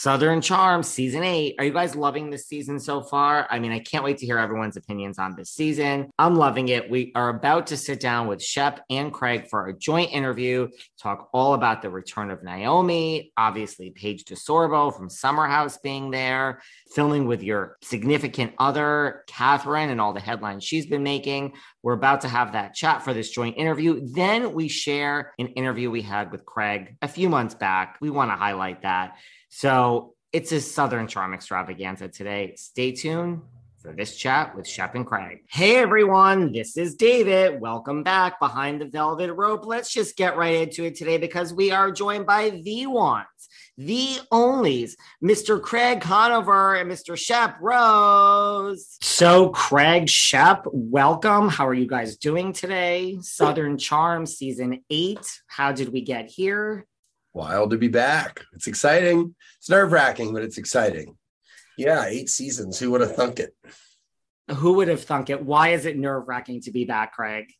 [0.00, 1.56] Southern Charm season eight.
[1.58, 3.46] Are you guys loving this season so far?
[3.50, 6.08] I mean, I can't wait to hear everyone's opinions on this season.
[6.18, 6.88] I'm loving it.
[6.88, 10.68] We are about to sit down with Shep and Craig for a joint interview,
[10.98, 16.62] talk all about the return of Naomi, obviously Paige DeSorbo from Summer House being there,
[16.94, 21.52] filming with your significant other, Kathryn, and all the headlines she's been making.
[21.82, 24.00] We're about to have that chat for this joint interview.
[24.10, 27.98] Then we share an interview we had with Craig a few months back.
[28.00, 29.18] We want to highlight that.
[29.52, 32.54] So it's a Southern Charm extravaganza today.
[32.56, 33.42] Stay tuned
[33.82, 35.38] for this chat with Shep and Craig.
[35.50, 37.60] Hey everyone, this is David.
[37.60, 39.66] Welcome back behind the velvet rope.
[39.66, 43.26] Let's just get right into it today because we are joined by the ones,
[43.76, 44.92] the onlys,
[45.22, 45.60] Mr.
[45.60, 47.18] Craig Conover and Mr.
[47.18, 48.98] Shep Rose.
[49.02, 51.48] So, Craig, Shep, welcome.
[51.48, 53.18] How are you guys doing today?
[53.20, 55.26] Southern Charm season eight.
[55.48, 56.86] How did we get here?
[57.32, 58.44] Wild to be back.
[58.52, 59.34] It's exciting.
[59.58, 61.16] It's nerve wracking, but it's exciting.
[61.76, 62.78] Yeah, eight seasons.
[62.78, 63.54] Who would have thunk it?
[64.50, 65.42] Who would have thunk it?
[65.42, 67.52] Why is it nerve wracking to be back, Craig?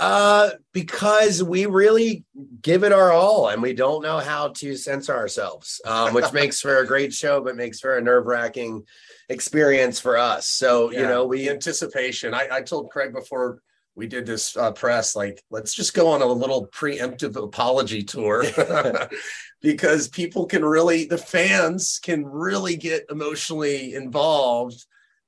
[0.00, 2.24] Uh, because we really
[2.62, 6.60] give it our all and we don't know how to censor ourselves, um, which makes
[6.60, 8.84] for a great show, but makes for a nerve wracking
[9.28, 10.46] experience for us.
[10.46, 11.00] So, yeah.
[11.00, 12.32] you know, we anticipation.
[12.32, 13.60] I, I told Craig before
[13.98, 18.44] we did this uh, press like let's just go on a little preemptive apology tour.
[19.60, 24.86] Because people can really the fans can really get emotionally involved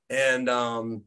[0.09, 1.03] and um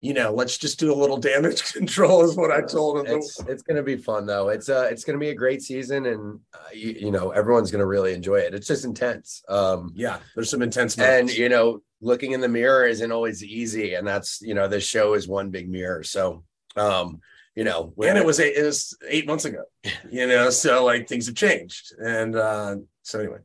[0.00, 3.06] you know let's just do a little damage control is what i told them.
[3.06, 4.48] it's, it's going to be fun though.
[4.48, 7.70] It's uh it's going to be a great season and uh, you, you, know everyone's
[7.70, 8.54] going to really enjoy it.
[8.54, 11.30] It's just intense um yeah there's some intense moments.
[11.30, 14.84] and you know looking in the mirror isn't always easy and that's you know this
[14.84, 16.42] show is one big mirror so
[16.76, 17.20] um,
[17.54, 19.64] you know, and it was eight, it was eight months ago,
[20.10, 21.92] you know, so like things have changed.
[21.98, 23.38] And uh, so anyway.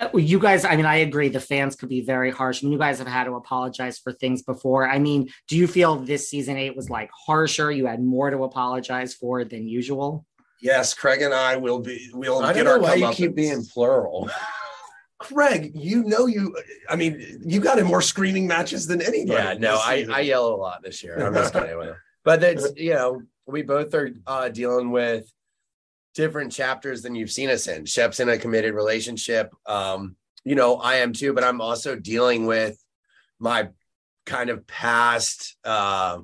[0.00, 1.28] Uh, you guys, I mean, I agree.
[1.28, 2.62] The fans could be very harsh.
[2.62, 4.88] I mean, you guys have had to apologize for things before.
[4.88, 7.70] I mean, do you feel this season eight was like harsher?
[7.70, 10.26] You had more to apologize for than usual.
[10.60, 12.10] Yes, Craig and I will be.
[12.12, 12.80] We'll I get our.
[12.80, 14.28] Why you keep being plural?
[15.18, 16.56] Craig, you know you.
[16.88, 19.42] I mean, you got in more screaming matches than anybody.
[19.42, 21.24] Yeah, no, I, I yell a lot this year.
[21.24, 25.30] I'm just kidding but it's you know we both are uh, dealing with
[26.14, 27.84] different chapters than you've seen us in.
[27.84, 29.52] Shep's in a committed relationship.
[29.66, 32.78] Um, you know, I am too, but I'm also dealing with
[33.38, 33.68] my
[34.24, 36.18] kind of past, uh,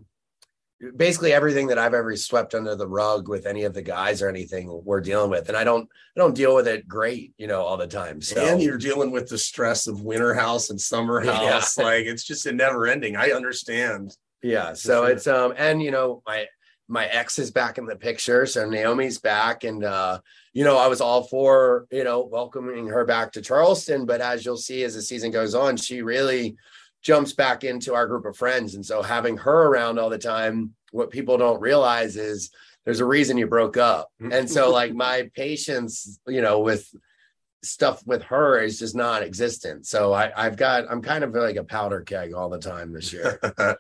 [0.97, 4.29] basically everything that I've ever swept under the rug with any of the guys or
[4.29, 5.49] anything we're dealing with.
[5.49, 8.23] And I don't, I don't deal with it great, you know, all the time.
[8.23, 11.77] So and you're dealing with the stress of winter house and summer house.
[11.77, 11.85] Yeah.
[11.85, 13.17] Like it's just a never ending.
[13.17, 14.17] I understand.
[14.43, 14.73] Yeah.
[14.75, 15.11] So sure.
[15.11, 16.47] it's um and you know my
[16.91, 20.21] my ex is back in the picture, so Naomi's back, and uh,
[20.53, 24.45] you know I was all for you know welcoming her back to Charleston, but as
[24.45, 26.57] you'll see as the season goes on, she really
[27.01, 30.75] jumps back into our group of friends, and so having her around all the time,
[30.91, 32.51] what people don't realize is
[32.85, 34.33] there's a reason you broke up, mm-hmm.
[34.33, 36.93] and so like my patience, you know, with
[37.63, 39.87] stuff with her is just non-existent.
[39.87, 43.13] So I, I've got I'm kind of like a powder keg all the time this
[43.13, 43.39] year.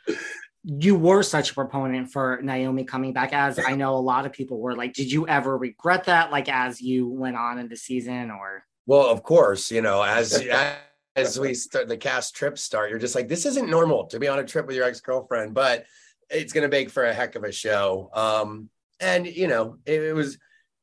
[0.64, 4.32] you were such a proponent for Naomi coming back, as I know a lot of
[4.32, 4.76] people were.
[4.76, 8.64] Like, did you ever regret that, like as you went on in the season, or?
[8.86, 10.46] Well, of course, you know, as
[11.16, 14.28] as we start the cast trip start, you're just like, this isn't normal to be
[14.28, 15.86] on a trip with your ex girlfriend, but
[16.28, 18.10] it's going to make for a heck of a show.
[18.12, 18.68] Um,
[19.00, 20.38] and you know, it, it was.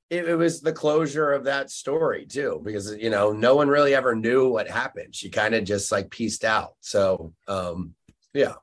[0.10, 3.94] It, it was the closure of that story too, because you know no one really
[3.94, 5.14] ever knew what happened.
[5.14, 6.76] She kind of just like pieced out.
[6.80, 7.94] So um,
[8.34, 8.54] yeah.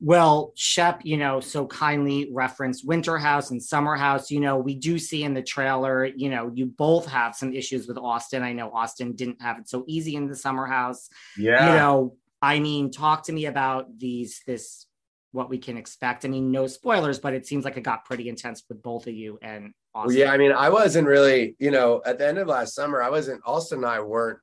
[0.00, 4.30] Well, Shep, you know, so kindly referenced Winter House and Summer House.
[4.30, 7.86] You know, we do see in the trailer, you know, you both have some issues
[7.86, 8.42] with Austin.
[8.42, 11.10] I know Austin didn't have it so easy in the Summer House.
[11.36, 11.68] Yeah.
[11.68, 14.86] You know, I mean, talk to me about these, this
[15.32, 16.24] what we can expect?
[16.24, 19.14] I mean, no spoilers, but it seems like it got pretty intense with both of
[19.14, 20.18] you and Austin.
[20.18, 23.10] yeah, I mean, I wasn't really, you know, at the end of last summer, I
[23.10, 23.42] wasn't.
[23.44, 24.38] Austin and I weren't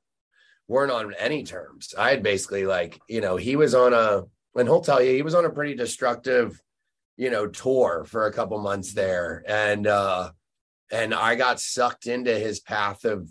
[0.68, 1.94] weren't on any terms.
[1.98, 4.24] I had basically like, you know, he was on a,
[4.58, 6.60] and he'll tell you, he was on a pretty destructive,
[7.16, 10.30] you know, tour for a couple months there, and uh,
[10.90, 13.30] and I got sucked into his path of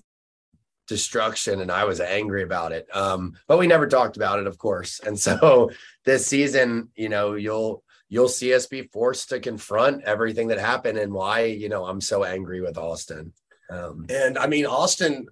[0.88, 2.88] destruction and I was angry about it.
[2.96, 5.00] Um, but we never talked about it, of course.
[5.00, 5.70] And so
[6.06, 10.98] this season, you know, you'll you'll see us be forced to confront everything that happened
[10.98, 13.34] and why, you know, I'm so angry with Austin.
[13.70, 15.28] Um, And I mean, Austin,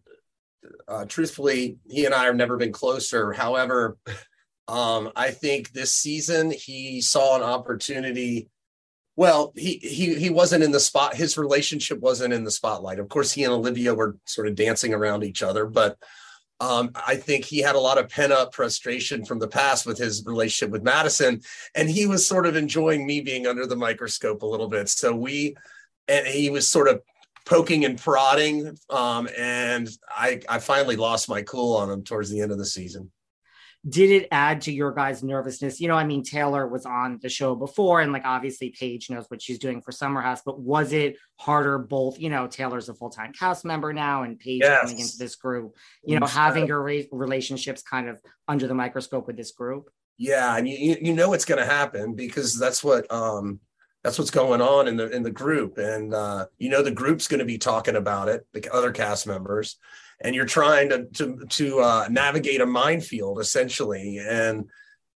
[0.88, 3.32] uh, truthfully, he and I have never been closer.
[3.32, 3.98] However,
[4.68, 8.50] um, I think this season he saw an opportunity.
[9.16, 11.16] Well, he he he wasn't in the spot.
[11.16, 13.00] His relationship wasn't in the spotlight.
[13.00, 15.98] Of course, he and Olivia were sort of dancing around each other, but
[16.60, 19.98] um, I think he had a lot of pent up frustration from the past with
[19.98, 21.42] his relationship with Madison,
[21.76, 24.90] and he was sort of enjoying me being under the microscope a little bit.
[24.90, 25.56] So we,
[26.08, 27.02] and he was sort of
[27.46, 32.42] poking and prodding, um, and I I finally lost my cool on him towards the
[32.42, 33.12] end of the season.
[33.88, 35.80] Did it add to your guys' nervousness?
[35.80, 39.26] You know, I mean, Taylor was on the show before, and like obviously Paige knows
[39.30, 42.20] what she's doing for Summer House, but was it harder both?
[42.20, 44.82] You know, Taylor's a full time cast member now, and Paige Yes.
[44.82, 49.28] coming into this group, you know, having your re- relationships kind of under the microscope
[49.28, 49.90] with this group.
[50.18, 53.60] Yeah, and you you- you know it's going to happen because that's what um
[54.04, 57.28] that's what's going on in the in the group, and uh, you know the group's
[57.28, 59.78] going to be talking about it, the other cast members,
[60.22, 64.70] and you're trying to to to uh, navigate a minefield essentially, and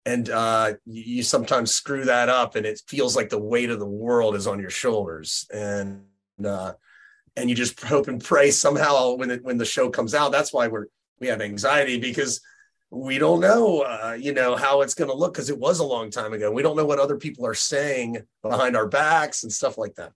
[0.06, 3.86] and uh, you, sometimes screw that up, and it feels like the weight of the
[3.86, 6.04] world is on your shoulders, and
[6.46, 6.74] uh,
[7.36, 10.32] and you just hope and pray somehow when it, when the show comes out.
[10.32, 10.86] That's why we're
[11.20, 12.42] we have anxiety because
[12.90, 15.86] we don't know uh, you know how it's going to look because it was a
[15.86, 16.52] long time ago.
[16.52, 20.14] We don't know what other people are saying behind our backs and stuff like that.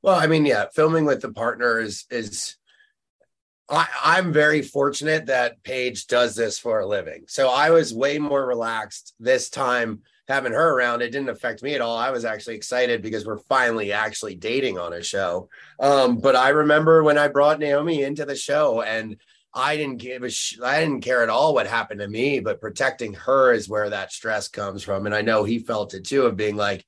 [0.00, 2.56] Well, I mean, yeah, filming with the partner is is
[3.68, 7.24] I, I'm very fortunate that Paige does this for a living.
[7.28, 11.02] So I was way more relaxed this time having her around.
[11.02, 11.96] It didn't affect me at all.
[11.96, 15.48] I was actually excited because we're finally actually dating on a show.
[15.80, 19.16] Um, but I remember when I brought Naomi into the show and
[19.54, 22.60] I didn't give a sh- I didn't care at all what happened to me, but
[22.60, 25.06] protecting her is where that stress comes from.
[25.06, 26.86] And I know he felt it too of being like,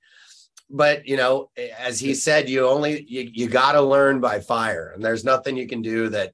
[0.71, 4.93] but you know, as he said, you only you, you got to learn by fire,
[4.95, 6.33] and there's nothing you can do that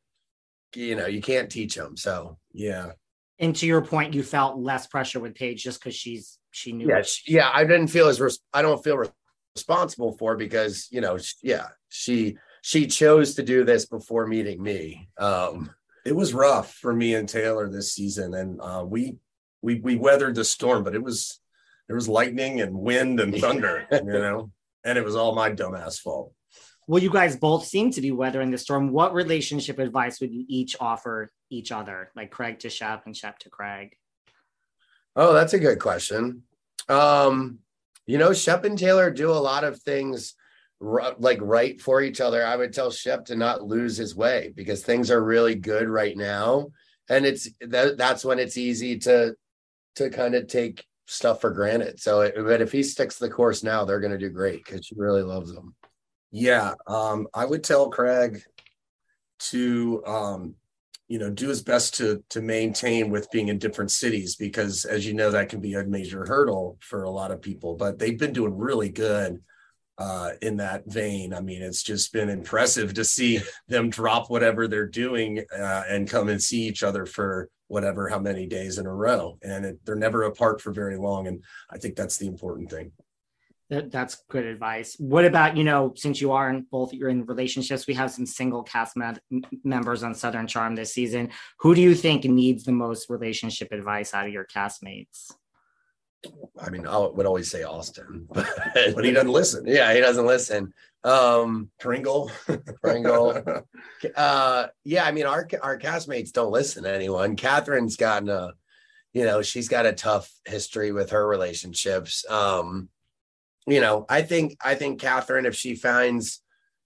[0.75, 1.97] you know you can't teach them.
[1.97, 2.93] So yeah
[3.39, 6.89] And to your point, you felt less pressure with Paige just because she's she knew.
[6.89, 9.09] yeah, she- yeah, I didn't feel as res- I don't feel re-
[9.57, 14.63] responsible for because you know, sh- yeah, she she chose to do this before meeting
[14.63, 15.09] me.
[15.19, 15.71] Um,
[16.05, 19.17] it was rough for me and taylor this season and uh, we
[19.63, 21.41] we we weathered the storm but it was
[21.89, 24.51] there was lightning and wind and thunder you know
[24.83, 26.33] and it was all my dumbass fault
[26.91, 28.91] Well, you guys both seem to be weathering the storm.
[28.91, 33.39] What relationship advice would you each offer each other, like Craig to Shep and Shep
[33.39, 33.95] to Craig?
[35.15, 36.43] Oh, that's a good question.
[36.89, 37.61] Um,
[38.07, 40.35] you know, Shep and Taylor do a lot of things
[40.85, 42.45] r- like right for each other.
[42.45, 46.17] I would tell Shep to not lose his way because things are really good right
[46.17, 46.73] now,
[47.09, 49.37] and it's that, that's when it's easy to
[49.95, 52.01] to kind of take stuff for granted.
[52.01, 54.85] So, it, but if he sticks the course now, they're going to do great because
[54.85, 55.77] she really loves them.
[56.31, 58.43] Yeah, um, I would tell Craig
[59.51, 60.55] to um,
[61.09, 65.07] you know do his best to to maintain with being in different cities because as
[65.07, 67.75] you know that can be a major hurdle for a lot of people.
[67.75, 69.41] But they've been doing really good
[69.99, 71.35] uh, in that vein.
[71.35, 76.09] I mean, it's just been impressive to see them drop whatever they're doing uh, and
[76.09, 79.79] come and see each other for whatever how many days in a row, and it,
[79.85, 81.27] they're never apart for very long.
[81.27, 82.93] And I think that's the important thing.
[83.71, 84.97] That, that's good advice.
[84.99, 88.27] What about you know, since you are in both you're in relationships, we have some
[88.27, 89.21] single cast med-
[89.63, 91.31] members on Southern Charm this season.
[91.61, 95.33] Who do you think needs the most relationship advice out of your castmates?
[96.61, 99.65] I mean, I would always say Austin, but, But he doesn't listen.
[99.67, 100.75] Yeah, he doesn't listen.
[101.05, 102.31] Um, Pringle,
[102.83, 103.43] Pringle.
[104.17, 108.53] uh yeah i mean our our castmates don't listen to anyone kathryn's gotten a
[109.13, 112.89] you know she's got a tough history with her relationships um
[113.71, 116.43] you know i think i think kathryn if she finds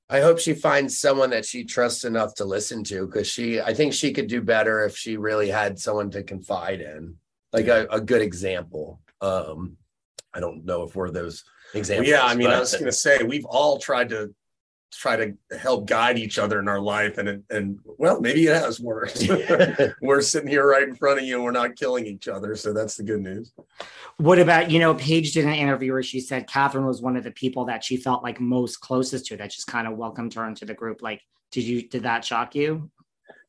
[0.08, 3.72] i hope she finds someone that she trusts enough to listen to because she i
[3.72, 7.16] think she could do better if she really had someone to confide in.
[7.52, 9.76] Like a, a good example um
[10.32, 13.22] i don't know if we're those examples yeah, I mean, I was going to say
[13.22, 14.34] we've all tried to
[14.96, 17.18] try to help guide each other in our life.
[17.18, 19.28] And and well, maybe it has worked.
[20.02, 22.56] we're sitting here right in front of you and we're not killing each other.
[22.56, 23.52] So that's the good news.
[24.18, 27.24] What about, you know, Paige did an interview where she said Kathryn was one of
[27.24, 30.46] the people that she felt like most closest to that just kind of welcomed her
[30.46, 31.02] into the group.
[31.02, 31.20] Like,
[31.50, 32.90] did you, did that shock you?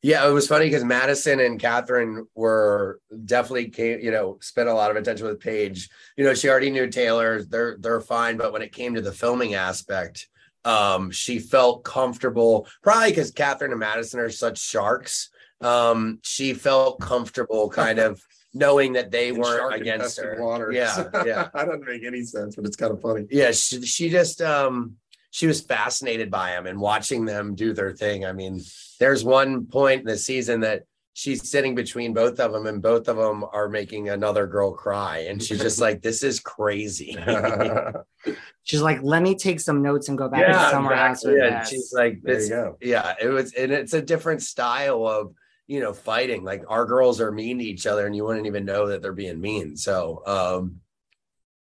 [0.02, 4.74] Yeah, it was funny because Madison and Kathryn were definitely came, you know, spent a
[4.74, 5.88] lot of attention with Paige.
[6.16, 8.36] You know, she already knew Taylor; they're they're fine.
[8.36, 10.28] But when it came to the filming aspect,
[10.66, 15.30] um, she felt comfortable, probably because Kathryn and Madison are such sharks.
[15.60, 18.20] Um, she felt comfortable, kind of
[18.52, 20.36] knowing that they In weren't against her.
[20.38, 20.74] waters.
[20.74, 23.26] Yeah, yeah, that doesn't make any sense, but it's kind of funny.
[23.30, 23.52] yeah.
[23.52, 24.96] She, she just um,
[25.30, 28.24] she was fascinated by them and watching them do their thing.
[28.26, 28.60] I mean,
[28.98, 30.82] there's one point in the season that
[31.18, 35.20] she's sitting between both of them, and both of them are making another girl cry,
[35.20, 37.16] and she's just like, "This is crazy."
[38.64, 41.22] She's like, let me take some notes and go back yeah, to summer house.
[41.24, 41.32] exactly.
[41.40, 42.76] with Yeah, this." she's like, there "This you go.
[42.80, 45.32] yeah it was and it's a different style of
[45.68, 48.64] you know fighting like our girls are mean to each other and you wouldn't even
[48.64, 50.80] know that they're being mean so um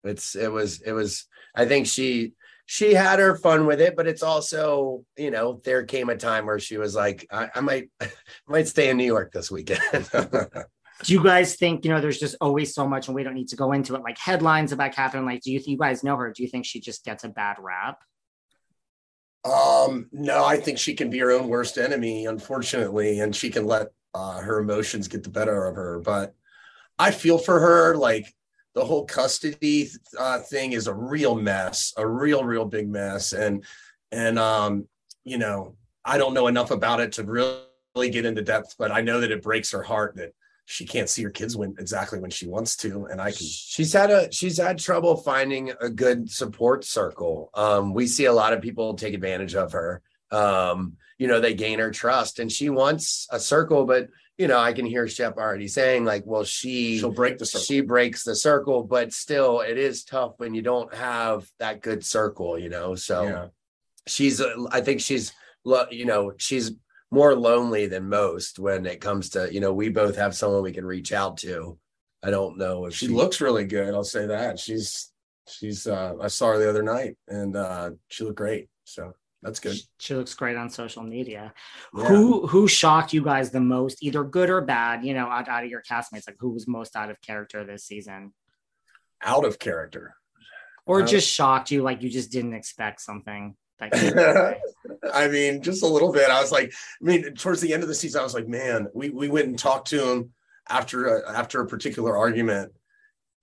[0.04, 2.32] it's it was it was i think she
[2.66, 6.46] she had her fun with it but it's also you know there came a time
[6.46, 8.10] where she was like i, I might I
[8.48, 12.36] might stay in new york this weekend do you guys think you know there's just
[12.40, 15.26] always so much and we don't need to go into it like headlines about kathryn
[15.26, 17.56] like do you you guys know her do you think she just gets a bad
[17.60, 17.98] rap
[19.44, 23.66] Um, no, I think she can be her own worst enemy, unfortunately, and she can
[23.66, 26.00] let uh, her emotions get the better of her.
[26.00, 26.34] But
[26.98, 27.94] I feel for her.
[27.94, 28.32] Like
[28.74, 29.88] the whole custody
[30.18, 33.64] uh, thing is a real mess, a real, real big mess, and
[34.10, 34.86] and um,
[35.24, 39.00] you know, I don't know enough about it to really get into depth, but I
[39.00, 40.34] know that it breaks her heart that
[40.66, 43.46] she can't see her kids win exactly when she wants to, and I can.
[43.46, 47.50] she's had a she's had trouble finding a good support circle.
[47.54, 50.02] Um we see a lot of people take advantage of her.
[50.30, 54.58] Um you know they gain her trust and she wants a circle but you know
[54.58, 57.64] i can hear shep already saying like well she She'll break the circle.
[57.64, 62.04] she breaks the circle but still it is tough when you don't have that good
[62.04, 63.46] circle you know so yeah.
[64.06, 65.32] she's uh, i think she's
[65.90, 66.72] you know she's
[67.10, 70.72] more lonely than most when it comes to you know we both have someone we
[70.72, 71.78] can reach out to
[72.24, 73.94] i don't know if she looks really good.
[73.94, 74.58] I'll say that.
[74.58, 75.12] She's
[75.46, 78.68] she's uh I saw her the other night and uh she looked great.
[78.84, 79.12] So
[79.44, 79.76] that's good.
[79.98, 81.52] She, looks great on social media.
[81.94, 82.04] Yeah.
[82.06, 85.04] Who who shocked you guys the most, either good or bad?
[85.04, 87.84] You know, out, out of your castmates, like who was most out of character this
[87.84, 88.32] season,
[89.22, 90.14] out of character.
[90.86, 93.54] or Uh, just shocked you, like you just didn't expect something.
[93.80, 94.60] That came your way?
[95.12, 96.30] I mean, just a little bit.
[96.30, 98.88] I was like, I mean, towards the end of the season, I was like, man,
[98.94, 100.32] we we went and talked to him
[100.70, 102.72] after a, after a particular argument,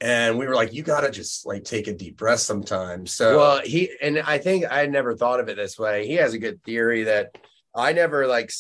[0.02, 3.14] and we were like, you gotta just like take a deep breath sometimes.
[3.14, 6.34] So well he and i think i never thought of it this way he has
[6.34, 7.36] a good theory that
[7.76, 8.52] i never like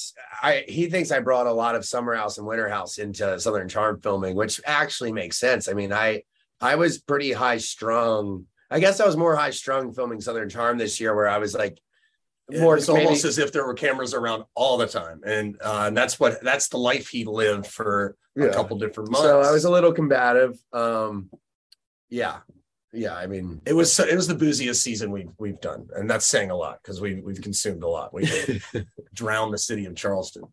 [0.41, 3.67] i he thinks i brought a lot of summer house and winter house into southern
[3.67, 6.21] charm filming which actually makes sense i mean i
[6.59, 10.77] i was pretty high strung i guess i was more high strung filming southern charm
[10.77, 11.77] this year where i was like
[12.49, 15.85] more it's maybe- almost as if there were cameras around all the time, and uh,
[15.87, 19.25] and that's what that's the life he lived for a couple different months.
[19.27, 21.29] so i was a little combative um
[22.09, 22.37] yeah
[22.93, 26.25] yeah i mean It was it was the booziest season we've we've done, and that's
[26.25, 28.13] saying a lot because we we've consumed a lot.
[28.13, 28.29] We
[29.13, 30.43] drowned the city of Charleston.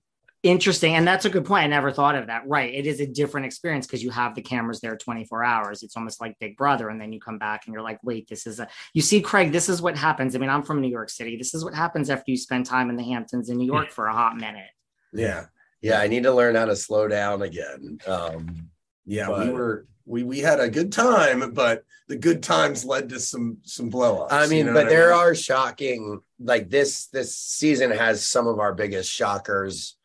[0.43, 0.95] Interesting.
[0.95, 1.65] And that's a good point.
[1.65, 2.47] I never thought of that.
[2.47, 2.73] Right.
[2.73, 5.83] It is a different experience because you have the cameras there 24 hours.
[5.83, 6.89] It's almost like Big Brother.
[6.91, 9.51] And then you come back and you're like, wait, this is a, you see, Craig,
[9.51, 10.37] this is what happens.
[10.37, 11.37] I mean, I'm from New York City.
[11.37, 14.07] This is what happens after you spend time in the Hamptons in New York for
[14.07, 14.71] a hot minute.
[15.13, 15.47] Yeah,
[15.81, 18.69] yeah i need to learn how to slow down again um
[19.09, 23.19] yeah, we were we we had a good time, but the good times led to
[23.19, 24.29] some some blowups.
[24.31, 25.19] I mean, you know but what I there mean?
[25.19, 29.97] are shocking like this this season has some of our biggest shockers,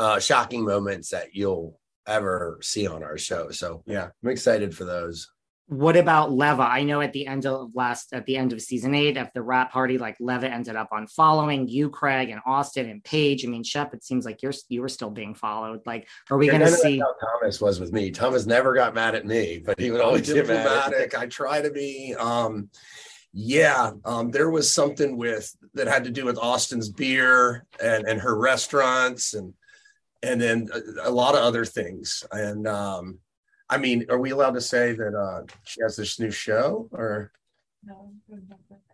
[0.00, 3.50] uh shocking moments that you'll ever see on our show.
[3.50, 4.08] So yeah.
[4.22, 5.28] I'm excited for those.
[5.66, 6.62] What about Leva?
[6.62, 9.42] I know at the end of last, at the end of season eight, at the
[9.42, 13.44] wrap party, like Leva ended up on following you, Craig, and Austin and Paige.
[13.44, 15.80] I mean, Shep, it seems like you're you were still being followed.
[15.86, 16.98] Like, are we Yeah, going to none of that's see?
[16.98, 18.10] how Thomas was with me.
[18.10, 20.64] Thomas never got mad at me, but he would always get mad.
[20.64, 21.16] diplomatic.
[21.16, 22.16] I try to be.
[22.18, 22.70] Um,
[23.32, 28.20] yeah, um, there was something with that had to do with Austin's beer and and
[28.20, 29.54] her restaurants and
[30.22, 32.24] and then a, a lot of other things.
[32.30, 33.18] And um,
[33.68, 37.32] I mean, are we allowed to say that uh, she has this new show or?
[37.82, 38.12] No,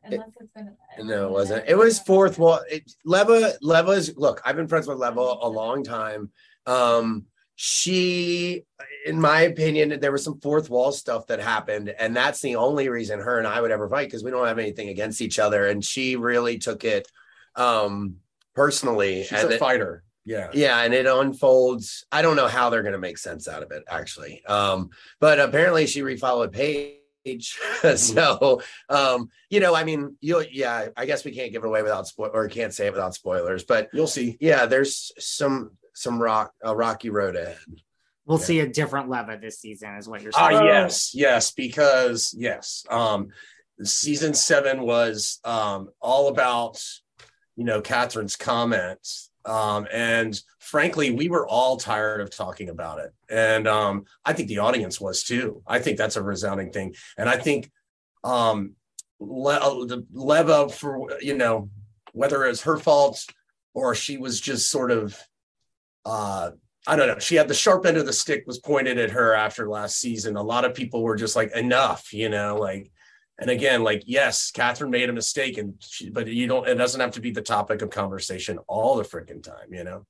[0.04, 0.76] unless it's been.
[1.06, 1.64] No, it wasn't.
[1.66, 2.60] It was fourth wall.
[2.70, 6.30] It, Leva, Leva's look, I've been friends with Leva a long time.
[6.66, 8.64] Um, she,
[9.06, 12.88] in my opinion, there was some fourth wall stuff that happened, and that's the only
[12.88, 15.66] reason her and I would ever fight because we don't have anything against each other.
[15.66, 17.08] And she really took it
[17.56, 18.16] um,
[18.54, 19.22] personally.
[19.24, 20.04] She's and a it- fighter.
[20.26, 20.50] Yeah.
[20.52, 22.04] yeah, and it unfolds.
[22.10, 24.44] I don't know how they're going to make sense out of it, actually.
[24.44, 24.90] Um,
[25.20, 27.56] but apparently she refollowed Paige.
[27.96, 31.82] so, um, you know, I mean, you, yeah, I guess we can't give it away
[31.82, 33.64] without spoil or can't say it without spoilers.
[33.64, 34.36] But You'll see.
[34.40, 37.56] yeah, there's some some rock a rocky road ahead.
[38.26, 38.44] We'll Yeah.
[38.44, 40.64] see a different Leva this season, is what you're Ah, saying.
[40.66, 43.28] yes, yes, because yes, um,
[43.84, 46.82] season seven was um all about
[47.56, 49.25] you know Kathryn's comments.
[49.46, 53.14] Um, and frankly, we were all tired of talking about it.
[53.30, 55.62] And um, I think the audience was too.
[55.66, 56.94] I think that's a resounding thing.
[57.16, 57.70] And I think
[58.24, 58.72] um
[59.20, 61.70] Le- the Leva for you know,
[62.12, 63.24] whether it was her fault
[63.72, 65.18] or she was just sort of
[66.04, 66.50] uh
[66.88, 67.18] I don't know.
[67.18, 70.36] She had the sharp end of the stick was pointed at her after last season.
[70.36, 72.92] A lot of people were just like, enough, you know, like,
[73.38, 76.66] and again, like, yes, Kathryn made a mistake, and she, but you don't.
[76.66, 80.06] It doesn't have to be the topic of conversation all the freaking time, you know.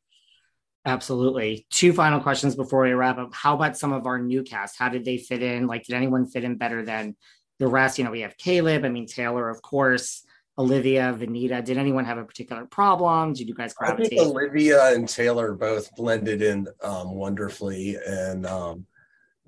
[0.85, 1.67] Absolutely.
[1.69, 3.35] Two final questions before we wrap up.
[3.35, 4.79] How about some of our new cast?
[4.79, 5.67] How did they fit in?
[5.67, 7.17] Like, did anyone fit in better than
[7.59, 7.99] the rest?
[7.99, 10.25] You know, we have Caleb, I mean, Taylor, of course,
[10.57, 11.65] Olivia, Venita.
[11.65, 13.33] Did anyone have a particular problem?
[13.33, 14.21] Did you guys I think gravitate?
[14.21, 18.87] Olivia and Taylor both blended in um, wonderfully, and um,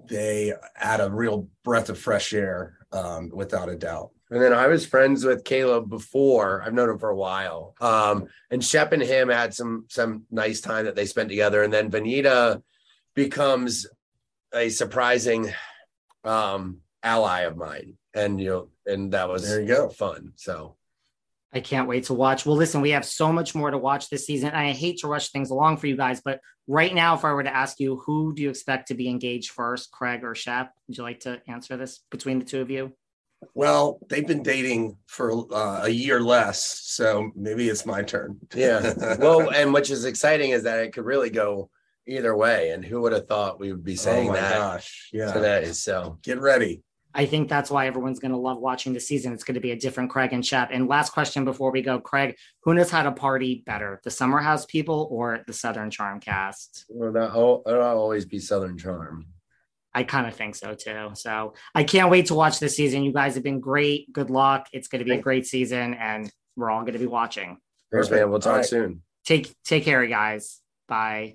[0.09, 4.11] they add a real breath of fresh air, um, without a doubt.
[4.31, 6.63] And then I was friends with Caleb before.
[6.63, 7.75] I've known him for a while.
[7.81, 11.63] Um, and Shep and him had some some nice time that they spent together.
[11.63, 12.63] And then Venita
[13.15, 13.87] becomes
[14.55, 15.53] a surprising
[16.25, 17.97] um ally of mine.
[18.15, 19.89] And you know, and that was There you go.
[19.89, 20.33] fun.
[20.37, 20.77] So
[21.53, 22.45] I can't wait to watch.
[22.45, 24.51] Well, listen, we have so much more to watch this season.
[24.51, 27.43] I hate to rush things along for you guys, but right now, if I were
[27.43, 30.71] to ask you, who do you expect to be engaged first, Craig or Shep?
[30.87, 32.93] Would you like to answer this between the two of you?
[33.55, 38.39] Well, they've been dating for uh, a year less, so maybe it's my turn.
[38.55, 39.17] yeah.
[39.19, 41.71] well, and which is exciting is that it could really go
[42.07, 42.71] either way.
[42.71, 45.33] And who would have thought we would be saying oh my that gosh, yeah.
[45.33, 45.73] today?
[45.73, 46.83] So Get ready.
[47.19, 49.33] I think that's why everyone's going to love watching the season.
[49.33, 50.69] It's going to be a different Craig and Shep.
[50.73, 54.39] And last question before we go, Craig, who knows how to party better, the Summer
[54.39, 56.85] House people or the Southern Charm cast?
[56.89, 59.27] well, that will always be Southern Charm.
[59.93, 61.11] I kind of think so too.
[61.15, 63.03] So I can't wait to watch this season.
[63.03, 64.13] You guys have been great.
[64.13, 64.69] Good luck.
[64.73, 67.59] It's going to be a great season, and we're all going to be watching.
[67.91, 68.31] Thanks, man.
[68.31, 68.65] We'll talk All right.
[68.65, 69.03] soon.
[69.25, 70.61] Take take care, guys.
[70.87, 71.35] Bye.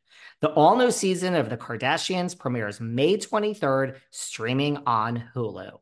[0.41, 5.79] The all new season of The Kardashians premieres May 23rd, streaming on Hulu.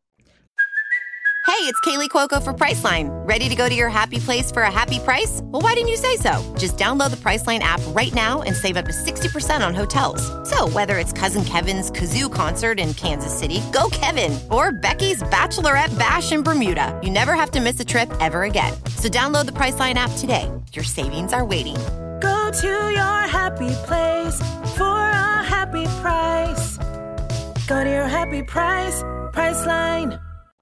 [1.48, 3.10] Hey, it's Kaley Cuoco for Priceline.
[3.26, 5.39] Ready to go to your happy place for a happy price?
[5.45, 6.56] Well, why didn't you say so?
[6.58, 10.22] Just download the Priceline app right now and save up to 60% on hotels.
[10.50, 15.98] So, whether it's Cousin Kevin's Kazoo concert in Kansas City, go Kevin, or Becky's Bachelorette
[15.98, 18.74] Bash in Bermuda, you never have to miss a trip ever again.
[18.98, 20.52] So, download the Priceline app today.
[20.74, 21.78] Your savings are waiting.
[22.20, 24.40] Go to your happy place
[24.76, 26.78] for a happy price.
[27.68, 29.02] Go to your happy price,
[29.32, 30.20] Priceline.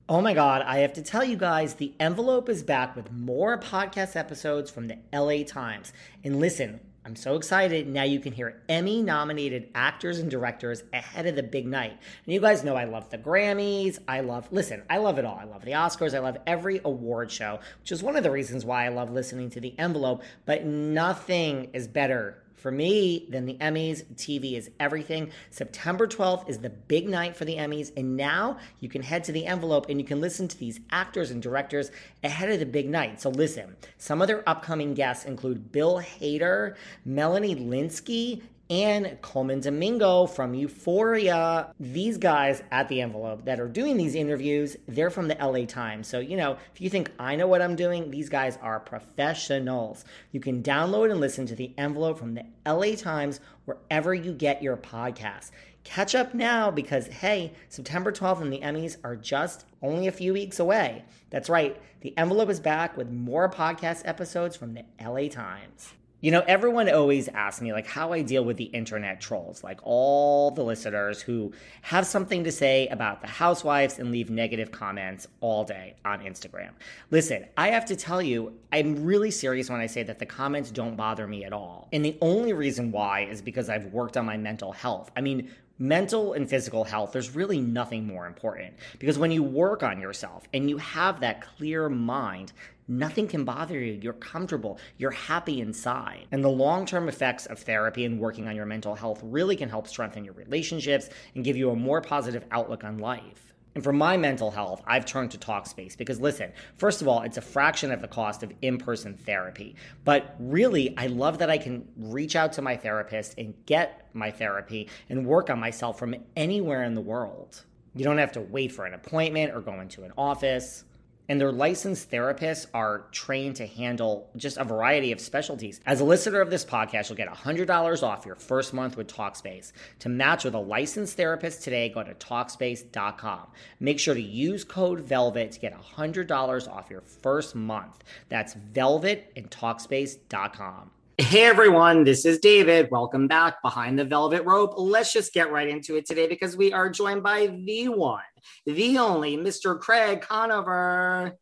[0.10, 3.60] Oh my God, I have to tell you guys, the envelope is back with more
[3.60, 5.91] podcast episodes from the LA Times.
[6.24, 7.88] And listen, I'm so excited.
[7.88, 11.91] Now you can hear Emmy nominated actors and directors ahead of the big night.
[11.91, 13.98] And you guys know I love the Grammys.
[14.10, 15.39] I love, listen, I love it all.
[15.39, 16.13] I love the Oscars.
[16.13, 19.50] I love every award show, which is one of the reasons why I love listening
[19.52, 20.22] to the envelope.
[20.46, 25.32] But nothing is better for me, then the Emmys, TV is everything.
[25.52, 29.32] September 12th is the big night for the Emmys, and now you can head to
[29.32, 31.91] the envelope and you can listen to these actors and directors
[32.24, 33.22] ahead of the big night.
[33.22, 40.25] So listen, some of their upcoming guests include Bill Hader, Melanie Lynskey, and Colman Domingo
[40.25, 41.73] from Euphoria.
[41.80, 46.08] These guys at the envelope that are doing these interviews, they're from the LA Times.
[46.08, 50.06] So, you know, if you think I know what I'm doing, these guys are professionals.
[50.32, 54.62] You can download and listen to the envelope from the LA Times wherever you get
[54.62, 55.51] your podcasts.
[55.84, 60.34] Catch up now because, hey, September 12th and the Emmys are just only a few
[60.34, 61.06] weeks away.
[61.30, 65.93] That's right, the envelope is back with more podcast episodes from the LA Times.
[66.27, 69.79] You know, everyone always asks me, like, how I deal with the internet trolls, like
[69.81, 75.29] all the listeners who have something to say about the housewives and leave negative comments
[75.39, 76.71] all day on Instagram.
[77.11, 80.69] Listen, I have to tell you, I'm really serious when I say that the comments
[80.69, 81.87] don't bother me at all.
[81.93, 85.09] And the only reason why is because I've worked on my mental health.
[85.15, 89.83] I mean, mental and physical health, there's really nothing more important because when you work
[89.83, 92.53] on yourself and you have that clear mind,
[92.87, 93.99] Nothing can bother you.
[94.01, 94.79] You're comfortable.
[94.97, 96.25] You're happy inside.
[96.31, 99.67] And the long term effects of therapy and working on your mental health really can
[99.67, 103.46] help strengthen your relationships and give you a more positive outlook on life.
[103.77, 107.37] And for my mental health, I've turned to Talkspace because listen, first of all, it's
[107.37, 109.75] a fraction of the cost of in person therapy.
[110.03, 114.31] But really, I love that I can reach out to my therapist and get my
[114.31, 117.65] therapy and work on myself from anywhere in the world.
[117.93, 120.83] You don't have to wait for an appointment or go into an office
[121.29, 125.81] and their licensed therapists are trained to handle just a variety of specialties.
[125.85, 129.71] As a listener of this podcast, you'll get $100 off your first month with Talkspace.
[129.99, 133.47] To match with a licensed therapist today, go to Talkspace.com.
[133.79, 138.03] Make sure to use code VELVET to get $100 off your first month.
[138.29, 140.91] That's VELVET and Talkspace.com.
[141.19, 142.89] Hey everyone, this is David.
[142.91, 144.75] Welcome back behind the velvet rope.
[144.77, 148.21] Let's just get right into it today because we are joined by the one,
[148.65, 149.79] the only Mr.
[149.79, 151.38] Craig Conover.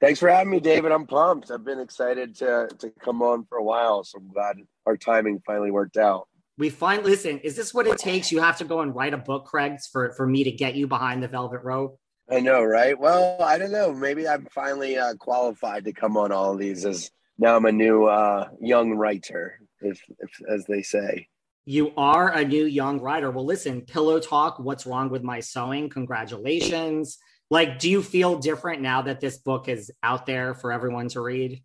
[0.00, 0.90] Thanks for having me, David.
[0.90, 1.50] I'm pumped.
[1.50, 5.40] I've been excited to to come on for a while, so I'm glad our timing
[5.46, 6.28] finally worked out.
[6.58, 8.32] We find listen, is this what it takes?
[8.32, 10.86] You have to go and write a book, Craig, for for me to get you
[10.86, 11.98] behind the velvet rope.
[12.30, 12.98] I know, right?
[12.98, 13.92] Well, I don't know.
[13.92, 17.72] Maybe I'm finally uh, qualified to come on all of these as now I'm a
[17.72, 21.28] new uh, young writer, if, if, as they say.
[21.64, 23.30] You are a new young writer.
[23.30, 25.88] Well, listen, Pillow Talk, What's Wrong with My Sewing?
[25.90, 27.18] Congratulations.
[27.50, 31.20] Like, do you feel different now that this book is out there for everyone to
[31.20, 31.62] read?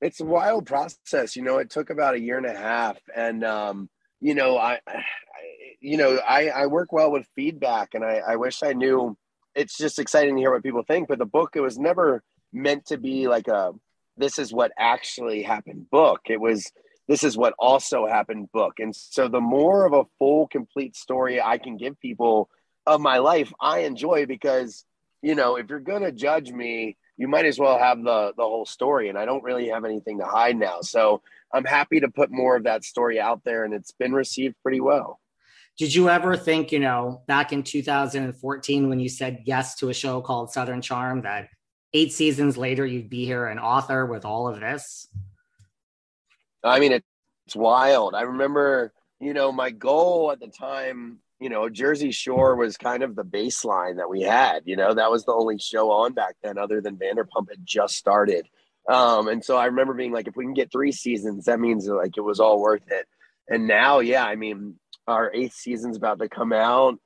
[0.00, 1.34] It's a wild process.
[1.34, 2.98] You know, it took about a year and a half.
[3.14, 3.88] And, um,
[4.20, 5.02] you know, I, I
[5.80, 9.16] you know, I, I work well with feedback and I, I wish I knew
[9.54, 12.86] it's just exciting to hear what people think, but the book, it was never meant
[12.86, 13.72] to be like a,
[14.16, 16.20] this is what actually happened book.
[16.26, 16.70] It was
[17.08, 18.74] this is what also happened book.
[18.78, 22.48] And so the more of a full complete story I can give people
[22.86, 24.84] of my life, I enjoy because
[25.24, 28.42] you know, if you're going to judge me, you might as well have the the
[28.42, 30.82] whole story and I don't really have anything to hide now.
[30.82, 34.56] So I'm happy to put more of that story out there and it's been received
[34.62, 35.20] pretty well.
[35.78, 39.94] Did you ever think, you know, back in 2014 when you said yes to a
[39.94, 41.48] show called Southern Charm that
[41.94, 45.08] eight seasons later, you'd be here an author with all of this?
[46.64, 48.14] I mean, it's wild.
[48.14, 53.02] I remember, you know, my goal at the time, you know, Jersey Shore was kind
[53.02, 54.62] of the baseline that we had.
[54.64, 57.96] You know, that was the only show on back then, other than Vanderpump had just
[57.96, 58.46] started.
[58.88, 61.86] Um, and so I remember being like, if we can get three seasons, that means
[61.86, 63.06] like it was all worth it.
[63.48, 66.98] And now, yeah, I mean, our eighth season's about to come out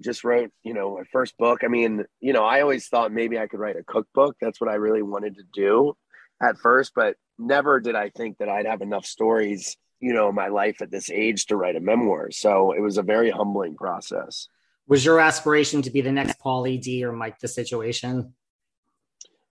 [0.00, 1.60] just wrote, you know, my first book.
[1.64, 4.36] I mean, you know, I always thought maybe I could write a cookbook.
[4.40, 5.96] That's what I really wanted to do
[6.42, 10.34] at first, but never did I think that I'd have enough stories, you know, in
[10.34, 12.30] my life at this age to write a memoir.
[12.30, 14.48] So it was a very humbling process.
[14.88, 18.34] Was your aspiration to be the next Pauly D or Mike the Situation?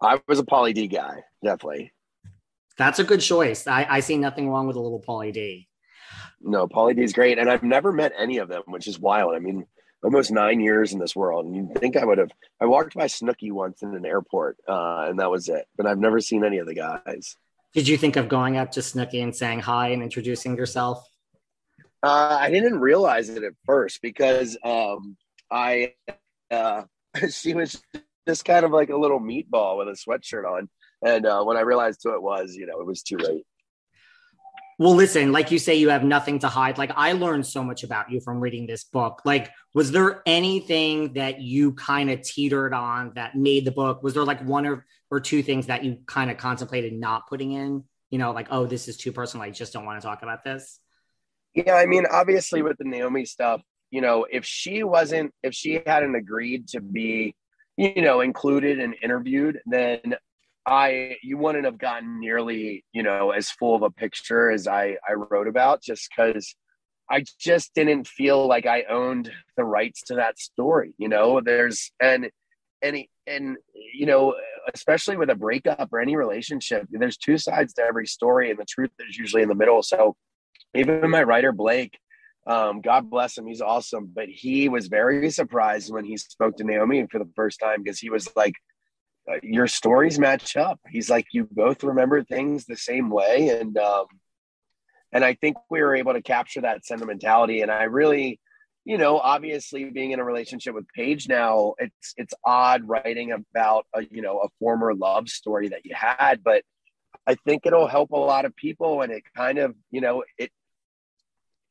[0.02, 1.92] I was a Pauly D guy, definitely.
[2.78, 3.68] That's a good choice.
[3.68, 5.68] I, I see nothing wrong with a little Pauly D.
[6.42, 7.38] No, Pauly D is great.
[7.38, 9.36] And I've never met any of them, which is wild.
[9.36, 9.66] I mean,
[10.04, 11.46] almost nine years in this world.
[11.46, 15.06] And you'd think I would have, I walked by Snooki once in an airport uh,
[15.10, 15.66] and that was it.
[15.76, 17.38] But I've never seen any of the guys.
[17.76, 21.06] Did you think of going up to Snooki and saying hi and introducing yourself?
[22.02, 25.18] Uh, I didn't realize it at first because um,
[25.52, 25.94] I,
[26.50, 26.84] uh,
[27.30, 27.82] she was
[28.26, 30.70] just kind of like a little meatball with a sweatshirt on.
[31.06, 33.44] And uh, when I realized who it was, you know, it was too late.
[34.78, 36.78] Well, listen, like you say, you have nothing to hide.
[36.78, 39.22] Like I learned so much about you from reading this book.
[39.24, 44.04] Like, was there anything that you kind of teetered on that made the book?
[44.04, 47.54] Was there like one or, or two things that you kind of contemplated not putting
[47.54, 47.86] in?
[48.10, 49.46] You know, like, oh, this is too personal.
[49.46, 50.80] I just don't want to talk about this.
[51.54, 53.62] Yeah, I mean, obviously with the Naomi stuff,
[53.92, 57.34] you know, if she wasn't, if she hadn't agreed to be,
[57.78, 60.16] you know, included and interviewed, then
[60.68, 64.98] I you wouldn't have gotten nearly you know as full of a picture as I
[65.08, 66.56] I wrote about just because
[67.10, 70.94] I just didn't feel like I owned the rights to that story.
[70.98, 72.30] You know, there's and
[72.82, 72.98] and
[73.28, 73.58] and
[73.94, 74.36] you know
[74.74, 78.66] especially with a breakup or any relationship, there's two sides to every story, and the
[78.66, 79.84] truth is usually in the middle.
[79.84, 80.16] So
[80.74, 81.98] even my writer Blake.
[82.48, 84.12] Um, God bless him, he's awesome.
[84.14, 88.00] But he was very surprised when he spoke to Naomi for the first time because
[88.00, 88.54] he was like,
[89.44, 90.80] your stories match up.
[90.90, 93.50] He's like, you both remember things the same way.
[93.50, 94.06] And, um,
[95.12, 97.62] and I think we were able to capture that sentimentality.
[97.62, 98.40] And I really,
[98.84, 103.88] you know, obviously being in a relationship with Paige now, it's it's odd writing about
[103.96, 106.64] a you know a former love story that you had, but
[107.26, 110.52] I think it'll help a lot of people, and it kind of you know it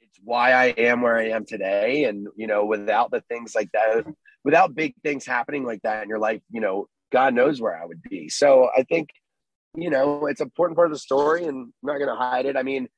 [0.01, 3.71] it's why I am where I am today, and you know without the things like
[3.73, 4.07] that,
[4.43, 7.87] without big things happening like that in your life, you know, God knows where I
[7.87, 8.29] would be.
[8.29, 9.09] So I think
[9.77, 12.47] you know it's an important part of the story, and I'm not going to hide
[12.47, 12.57] it.
[12.57, 12.89] I mean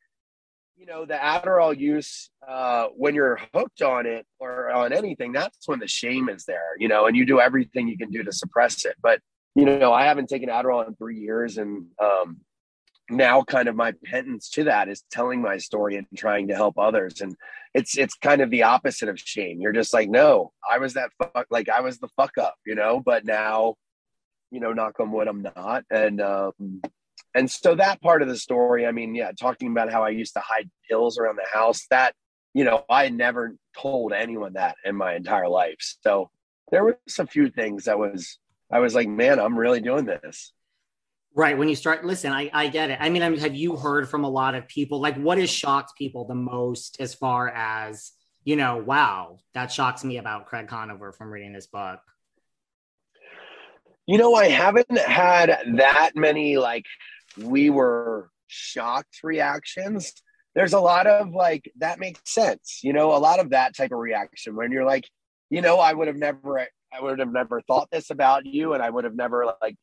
[0.76, 5.66] you know the adderall use uh, when you're hooked on it or on anything that's
[5.66, 8.32] when the shame is there you know and you do everything you can do to
[8.32, 9.20] suppress it but
[9.54, 12.38] you know i haven't taken adderall in three years and um,
[13.08, 16.76] now kind of my penance to that is telling my story and trying to help
[16.78, 17.34] others and
[17.72, 21.10] it's it's kind of the opposite of shame you're just like no i was that
[21.18, 23.74] fuck like i was the fuck up you know but now
[24.56, 26.80] you know knock on wood i'm not and um
[27.34, 30.32] and so that part of the story i mean yeah talking about how i used
[30.32, 32.14] to hide pills around the house that
[32.54, 36.30] you know i never told anyone that in my entire life so
[36.70, 38.38] there was a few things that was
[38.72, 40.52] i was like man i'm really doing this
[41.38, 41.58] Right.
[41.58, 42.96] When you start, listen, I, I get it.
[42.98, 45.02] I mean, I mean, have you heard from a lot of people?
[45.02, 48.12] Like, what has shocked people the most as far as,
[48.44, 52.00] you know, wow, that shocks me about Craig Conover from reading this book?
[54.06, 56.86] You know, I haven't had that many, like,
[57.36, 60.12] we were shocked reactions.
[60.54, 62.80] There's a lot of, like, that makes sense.
[62.82, 65.08] You know, a lot of that type of reaction when you're like,
[65.50, 68.74] you know, I would have never, I would have never thought this about you.
[68.74, 69.76] And I would have never, like,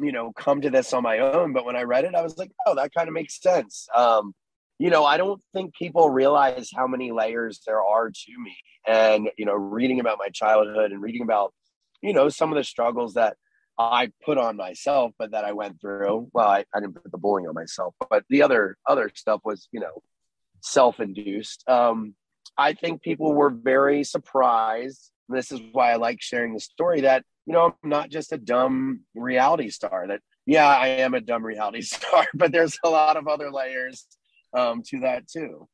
[0.00, 2.36] you know come to this on my own but when i read it i was
[2.38, 4.34] like oh that kind of makes sense um
[4.78, 8.56] you know i don't think people realize how many layers there are to me
[8.86, 11.52] and you know reading about my childhood and reading about
[12.02, 13.36] you know some of the struggles that
[13.80, 17.18] i put on myself but that i went through well i, I didn't put the
[17.18, 20.02] bullying on myself but the other other stuff was you know
[20.60, 22.14] self-induced um
[22.58, 27.24] i think people were very surprised this is why i like sharing the story that
[27.50, 30.06] you know, I'm not just a dumb reality star.
[30.06, 34.06] That yeah, I am a dumb reality star, but there's a lot of other layers
[34.56, 35.68] um, to that too.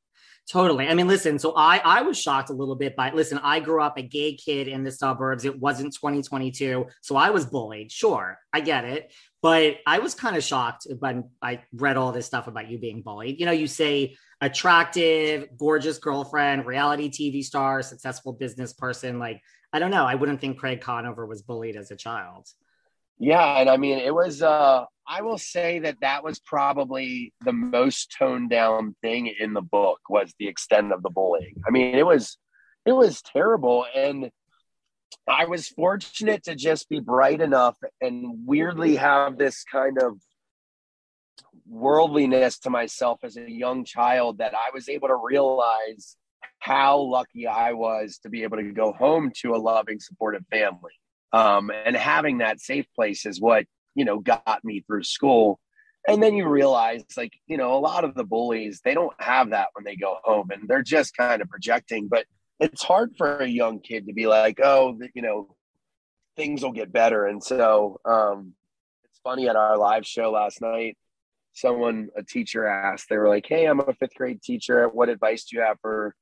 [0.50, 0.86] Totally.
[0.86, 3.82] I mean, listen, so I I was shocked a little bit by listen, I grew
[3.82, 5.44] up a gay kid in the suburbs.
[5.44, 6.86] It wasn't 2022.
[7.02, 7.90] So I was bullied.
[7.90, 9.12] Sure, I get it.
[9.42, 13.02] But I was kind of shocked when I read all this stuff about you being
[13.02, 13.40] bullied.
[13.40, 19.18] You know, you say attractive, gorgeous girlfriend, reality TV star, successful business person.
[19.18, 20.04] Like I don't know.
[20.06, 22.46] I wouldn't think Craig Conover was bullied as a child.
[23.18, 24.42] Yeah, and I mean, it was.
[24.42, 29.62] uh I will say that that was probably the most toned down thing in the
[29.62, 31.54] book was the extent of the bullying.
[31.66, 32.38] I mean, it was,
[32.84, 34.30] it was terrible, and
[35.28, 40.18] I was fortunate to just be bright enough and weirdly have this kind of
[41.68, 46.16] worldliness to myself as a young child that I was able to realize
[46.58, 50.92] how lucky I was to be able to go home to a loving, supportive family.
[51.32, 55.58] Um, and having that safe place is what, you know, got me through school.
[56.08, 59.50] And then you realize, like, you know, a lot of the bullies, they don't have
[59.50, 62.06] that when they go home and they're just kind of projecting.
[62.08, 62.26] But
[62.60, 65.54] it's hard for a young kid to be like, oh, you know,
[66.36, 67.26] things will get better.
[67.26, 68.52] And so um,
[69.04, 70.96] it's funny at our live show last night,
[71.54, 74.88] someone, a teacher asked, they were like, hey, I'm a fifth grade teacher.
[74.88, 76.14] What advice do you have for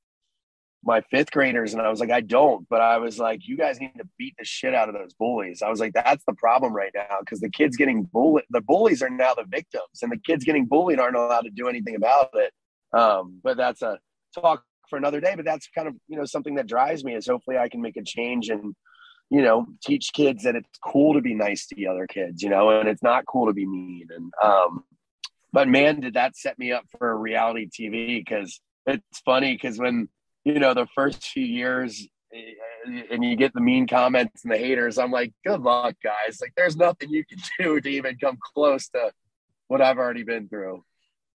[0.85, 3.81] my fifth graders and I was like, I don't, but I was like, you guys
[3.81, 5.63] need to beat the shit out of those bullies.
[5.63, 9.03] I was like, that's the problem right now because the kids getting bullied, the bullies
[9.03, 12.31] are now the victims, and the kids getting bullied aren't allowed to do anything about
[12.35, 12.53] it.
[12.93, 13.99] Um, but that's a
[14.35, 15.35] talk for another day.
[15.37, 17.97] But that's kind of you know something that drives me is hopefully I can make
[17.97, 18.75] a change and
[19.31, 22.51] you know teach kids that it's cool to be nice to the other kids, you
[22.51, 24.09] know, and it's not cool to be mean.
[24.15, 24.85] And um,
[25.53, 30.09] but man, did that set me up for reality TV because it's funny because when
[30.45, 32.55] you know, the first few years eh,
[33.11, 36.39] and you get the mean comments and the haters, I'm like, good luck, guys.
[36.41, 39.11] Like, there's nothing you can do to even come close to
[39.69, 40.85] what I've already been through.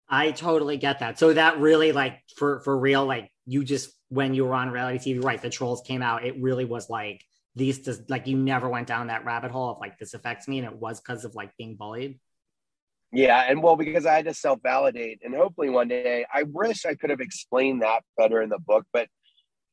[0.10, 1.18] I totally get that.
[1.18, 5.14] So that really, like, for for real, like, you just when you were on reality
[5.14, 5.42] TV, right?
[5.42, 6.26] The trolls came out.
[6.26, 7.24] It really was like
[7.56, 10.60] these, does, like, you never went down that rabbit hole of like this affects me,
[10.60, 12.20] and it was because of like being bullied.
[13.16, 16.86] Yeah, and well, because I had to self validate, and hopefully one day, I wish
[16.86, 18.86] I could have explained that better in the book.
[18.92, 19.08] But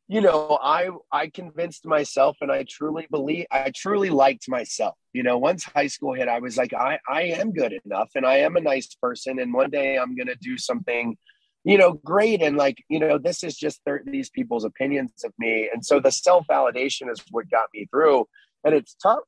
[0.06, 4.94] you know, I I convinced myself, and I truly believe, I truly liked myself.
[5.12, 8.24] You know, once high school hit, I was like, I I am good enough, and
[8.24, 11.16] I am a nice person, and one day I'm gonna do something,
[11.64, 12.42] you know, great.
[12.42, 16.12] And like, you know, this is just these people's opinions of me, and so the
[16.12, 18.28] self validation is what got me through.
[18.64, 19.24] And it's tough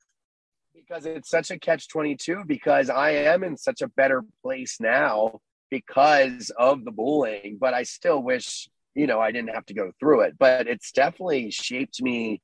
[0.87, 5.40] because it's such a catch 22 because I am in such a better place now
[5.70, 9.92] because of the bullying, but I still wish, you know, I didn't have to go
[9.99, 10.35] through it.
[10.38, 12.42] But it's definitely shaped me.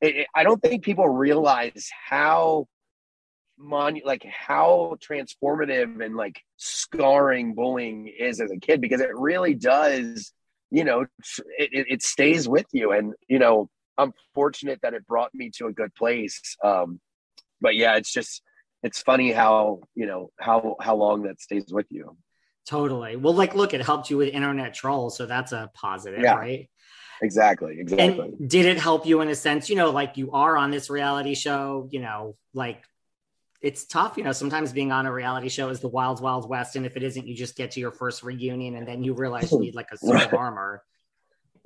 [0.00, 2.66] It, it, I don't think people realize how
[3.58, 9.54] mon like how transformative and like scarring bullying is as a kid because it really
[9.54, 10.32] does
[10.70, 11.02] you know
[11.58, 13.68] it, it stays with you and you know
[13.98, 16.98] i'm fortunate that it brought me to a good place um
[17.62, 18.42] but yeah it's just
[18.82, 22.16] it's funny how you know how how long that stays with you
[22.64, 23.16] Totally.
[23.16, 26.34] Well, like, look, it helped you with internet trolls, so that's a positive, Yeah.
[26.36, 26.70] right?
[27.20, 28.06] exactly exactly
[28.38, 29.68] And did it help you in a sense?
[29.68, 31.88] You know, like you are on this reality show.
[31.90, 32.84] You know, like
[33.60, 34.16] it's tough.
[34.16, 36.96] You know, sometimes being on a reality show is the wild, wild west, and if
[36.96, 39.74] it isn't, you just get to your first reunion, and then you realize you need
[39.74, 40.84] like a suit of armor.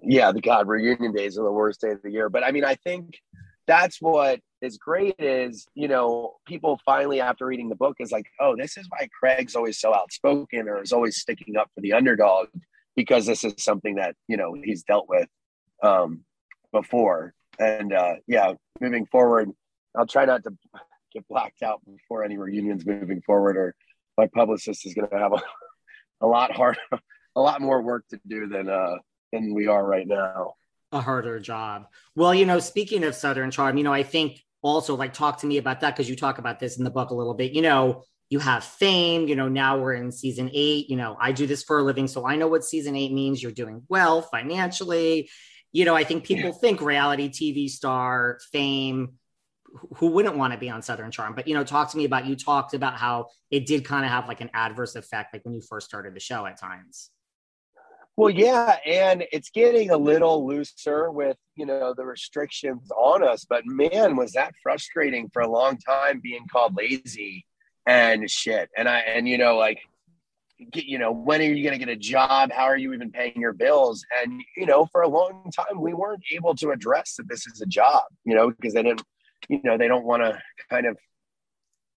[0.03, 2.65] yeah the god reunion days are the worst day of the year but i mean
[2.65, 3.19] i think
[3.67, 8.27] that's what is great is you know people finally after reading the book is like
[8.41, 11.93] oh this is why craig's always so outspoken or is always sticking up for the
[11.93, 12.49] underdog
[12.95, 15.29] because this is something that you know he's dealt with
[15.83, 16.25] um
[16.73, 17.33] before.
[17.59, 19.51] And uh yeah moving forward
[19.97, 20.53] i'll try not to
[21.13, 23.75] get blacked out before any reunions moving forward or
[24.19, 25.43] my publicist is going to have a,
[26.21, 26.79] a lot harder
[27.35, 28.97] a lot more work to do than uh
[29.33, 30.53] than we are right now
[30.97, 31.87] a harder job.
[32.15, 35.47] Well, you know, speaking of Southern Charm, you know, I think also like talk to
[35.47, 37.53] me about that because you talk about this in the book a little bit.
[37.53, 40.91] You know, you have fame, you know, now we're in season eight.
[40.91, 43.43] You know, I do this for a living, so I know what season eight means.
[43.43, 45.31] You're doing well financially.
[45.73, 49.19] You know, I think people think reality TV star, fame,
[49.65, 51.35] who- who wouldn't want to be on Southern Charm?
[51.35, 54.11] But, you know, talk to me about you talked about how it did kind of
[54.11, 57.11] have like an adverse effect, like when you first started the show at times.
[58.17, 63.45] Well, yeah, and it's getting a little looser with you know the restrictions on us.
[63.45, 67.45] But man, was that frustrating for a long time being called lazy
[67.87, 68.71] and shit.
[68.77, 69.81] And I and you know like
[70.75, 72.51] you know when are you going to get a job?
[72.51, 74.05] How are you even paying your bills?
[74.23, 77.61] And you know for a long time we weren't able to address that this is
[77.61, 78.05] a job.
[78.25, 79.03] You know because they didn't
[79.49, 80.97] you know they don't want to kind of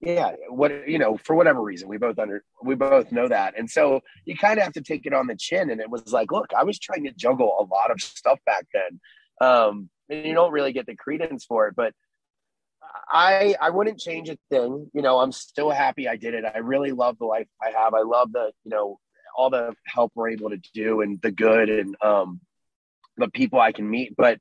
[0.02, 3.58] yeah what you know for whatever reason we both under we both know that.
[3.58, 5.70] And so you kind of have to take it on the chin.
[5.70, 8.66] And it was like look i was trying to juggle a lot of stuff back
[8.74, 9.00] then.
[9.42, 11.94] Um and you don't really get the credence for it but
[13.12, 14.90] i i wouldn't change a thing.
[14.94, 16.46] You know i'm still happy i did it.
[16.46, 17.94] I really love the life i have.
[17.94, 19.00] I love the you know
[19.36, 22.40] all the help we're able to do and the good and um
[23.18, 24.16] the people i can meet.
[24.16, 24.40] But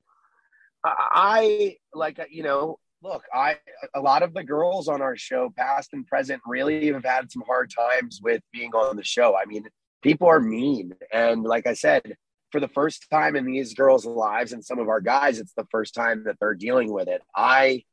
[0.85, 3.57] i like you know look i
[3.95, 7.43] a lot of the girls on our show past and present really have had some
[7.47, 9.37] hard times with being on the show.
[9.37, 9.65] I mean
[10.03, 10.95] people are mean.
[11.13, 12.17] And like i said
[12.51, 15.67] for the first time in these girls lives and some of our guys it's the
[15.71, 17.23] first time that they're dealing with it.
[17.35, 17.85] I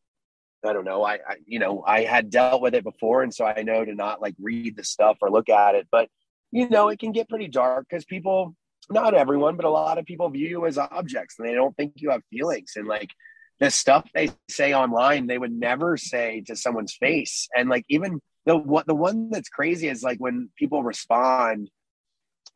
[0.65, 1.03] i don't know.
[1.03, 3.93] I, I you know i had dealt with it before and so i know to
[3.93, 5.87] not like read the stuff or look at it.
[5.91, 6.09] But
[6.51, 8.55] you know it can get pretty dark because people
[8.89, 11.93] not everyone but a lot of people view you as objects and they don't think
[11.97, 12.73] you have feelings.
[12.75, 13.11] And like
[13.59, 17.47] the stuff they say online they would never say to someone's face.
[17.55, 21.69] And like even the what the one that's crazy is like when people respond.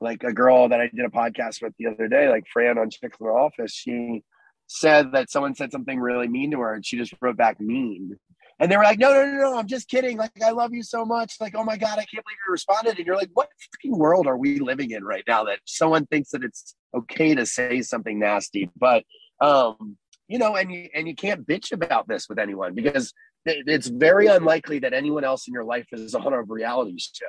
[0.01, 2.89] Like a girl that i did a podcast with the other day like fran on
[2.89, 4.23] chicks in the office she
[4.67, 8.15] said that someone said something really mean to her and she just wrote back mean.
[8.61, 10.17] And they were like no no no no i'm just kidding.
[10.17, 11.33] Like i love you so much.
[11.41, 12.97] Like oh my god i can't believe you responded.
[12.97, 16.29] And you're like what fucking world are we living in right now that someone thinks
[16.29, 18.69] that it's okay to say something nasty?
[18.77, 19.03] But
[19.41, 19.97] um
[20.29, 23.13] you know, and you and you can't bitch about this with anyone because
[23.45, 27.25] it's very unlikely that anyone else in your life is on a reality show.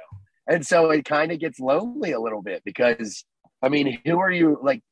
[0.46, 3.24] And so it kind of gets lonely a little bit because
[3.62, 4.82] I mean, who are you like,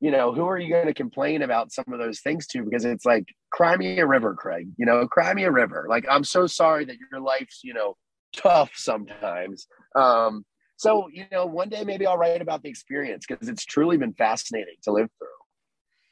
[0.00, 2.62] you know, who are you going to complain about some of those things to?
[2.62, 5.86] Because it's like, cry me a river, Craig, you know, cry me a river.
[5.88, 7.96] Like, I'm so sorry that your life's, you know,
[8.36, 9.66] tough sometimes.
[9.96, 10.44] Um,
[10.76, 14.14] so, you know, one day maybe I'll write about the experience because it's truly been
[14.14, 15.28] fascinating to live through.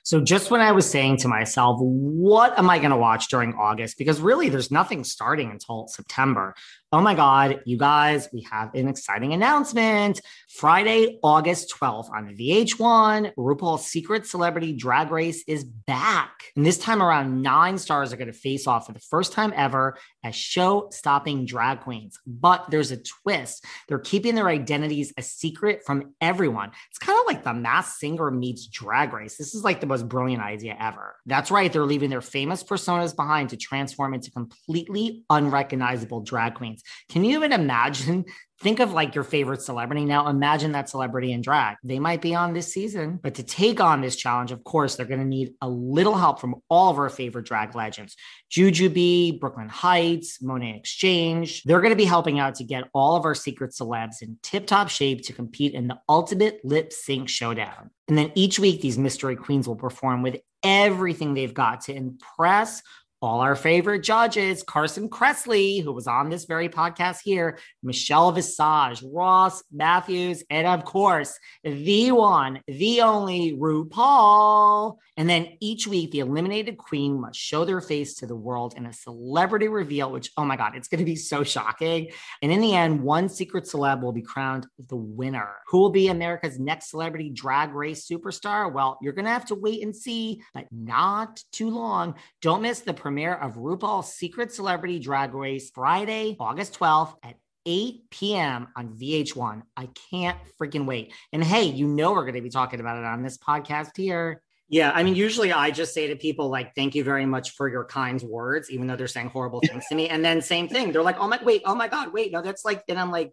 [0.06, 3.54] So just when I was saying to myself, what am I going to watch during
[3.54, 3.98] August?
[3.98, 6.54] Because really, there's nothing starting until September.
[6.92, 10.20] Oh my God, you guys, we have an exciting announcement.
[10.48, 16.30] Friday, August 12th on VH1, RuPaul's Secret Celebrity Drag Race is back.
[16.54, 19.52] And this time around, nine stars are going to face off for the first time
[19.56, 22.20] ever as show stopping drag queens.
[22.24, 23.64] But there's a twist.
[23.88, 26.70] They're keeping their identities a secret from everyone.
[26.90, 29.36] It's kind of like the Masked Singer meets drag race.
[29.36, 31.16] This is like the most brilliant idea ever.
[31.26, 31.72] That's right.
[31.72, 36.75] They're leaving their famous personas behind to transform into completely unrecognizable drag queens.
[36.76, 36.82] Queens.
[37.10, 38.24] Can you even imagine?
[38.62, 40.06] Think of like your favorite celebrity.
[40.06, 41.76] Now imagine that celebrity in drag.
[41.84, 45.04] They might be on this season, but to take on this challenge, of course, they're
[45.04, 48.16] going to need a little help from all of our favorite drag legends
[48.50, 51.64] Jujubee, Brooklyn Heights, Monét X Change.
[51.64, 54.66] They're going to be helping out to get all of our secret celebs in tip
[54.66, 57.90] top shape to compete in the ultimate lip sync showdown.
[58.08, 62.80] And then each week, these mystery queens will perform with everything they've got to impress
[63.22, 69.02] all our favorite judges Carson Kressley, who was on this very podcast here, Michelle Visage,
[69.02, 74.98] Ross Mathews, and of course, the one, the only RuPaul.
[75.16, 78.84] And then each week, the eliminated queen must show their face to the world in
[78.84, 82.10] a celebrity reveal, which, oh my God, it's going to be so shocking.
[82.42, 85.56] And in the end, one secret celeb will be crowned the winner.
[85.68, 88.70] Who will be America's next celebrity drag race superstar?
[88.70, 92.16] Well, you're going to have to wait and see, but not too long.
[92.42, 98.10] Don't miss the premiere of RuPaul's Secret Celebrity Drag Race Friday, August 12th at 8
[98.10, 98.66] p.m.
[98.74, 99.62] on VH1.
[99.76, 101.14] I can't freaking wait.
[101.32, 104.42] And hey, you know we're going to be talking about it on this podcast here.
[104.68, 107.68] Yeah, I mean, usually I just say to people like, "Thank you very much for
[107.68, 110.08] your kind words," even though they're saying horrible things to me.
[110.08, 112.64] And then same thing, they're like, "Oh my, wait, oh my God, wait, no, that's
[112.64, 113.32] like," and I'm like,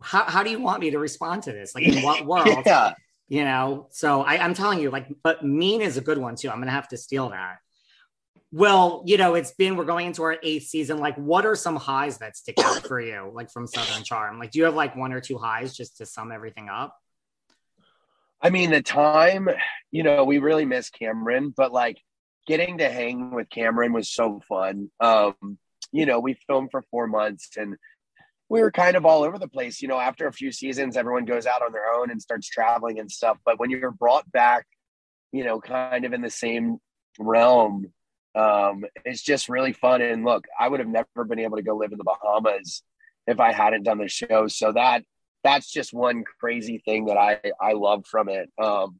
[0.00, 1.74] "How how do you want me to respond to this?
[1.74, 2.92] Like, in what world?" Yeah.
[3.26, 3.88] You know.
[3.90, 6.48] So I, I'm telling you, like, but mean is a good one too.
[6.48, 7.56] I'm gonna have to steal that.
[8.56, 10.98] Well, you know, it's been we're going into our eighth season.
[10.98, 14.38] Like, what are some highs that stick out for you, like from Southern Charm?
[14.38, 16.96] Like, do you have like one or two highs just to sum everything up?
[18.40, 19.48] I mean, the time,
[19.90, 21.98] you know, we really miss Cameron, but like
[22.46, 24.88] getting to hang with Cameron was so fun.
[25.00, 25.58] Um,
[25.90, 27.74] you know, we filmed for four months and
[28.48, 29.82] we were kind of all over the place.
[29.82, 33.00] You know, after a few seasons, everyone goes out on their own and starts traveling
[33.00, 33.36] and stuff.
[33.44, 34.64] But when you're brought back,
[35.32, 36.78] you know, kind of in the same
[37.18, 37.92] realm,
[38.34, 40.02] um, it's just really fun.
[40.02, 42.82] And look, I would have never been able to go live in the Bahamas
[43.26, 44.48] if I hadn't done the show.
[44.48, 45.04] So that
[45.42, 48.50] that's just one crazy thing that I I love from it.
[48.62, 48.98] Um,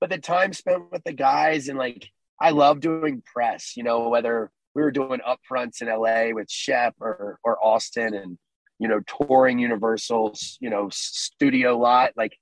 [0.00, 2.10] but the time spent with the guys and like
[2.40, 3.76] I love doing press.
[3.76, 8.38] You know, whether we were doing upfronts in LA with Shep or or Austin, and
[8.78, 12.36] you know, touring Universal's you know studio lot like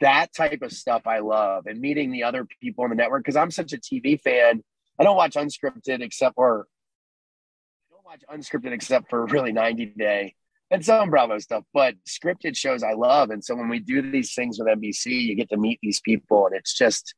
[0.00, 3.36] that type of stuff I love and meeting the other people on the network because
[3.36, 4.62] I'm such a TV fan.
[4.98, 6.66] I don't watch unscripted except for
[7.90, 10.34] I don't watch unscripted except for really 90 day
[10.70, 13.30] and some Bravo stuff, but scripted shows I love.
[13.30, 16.46] And so when we do these things with NBC, you get to meet these people,
[16.46, 17.14] and it's just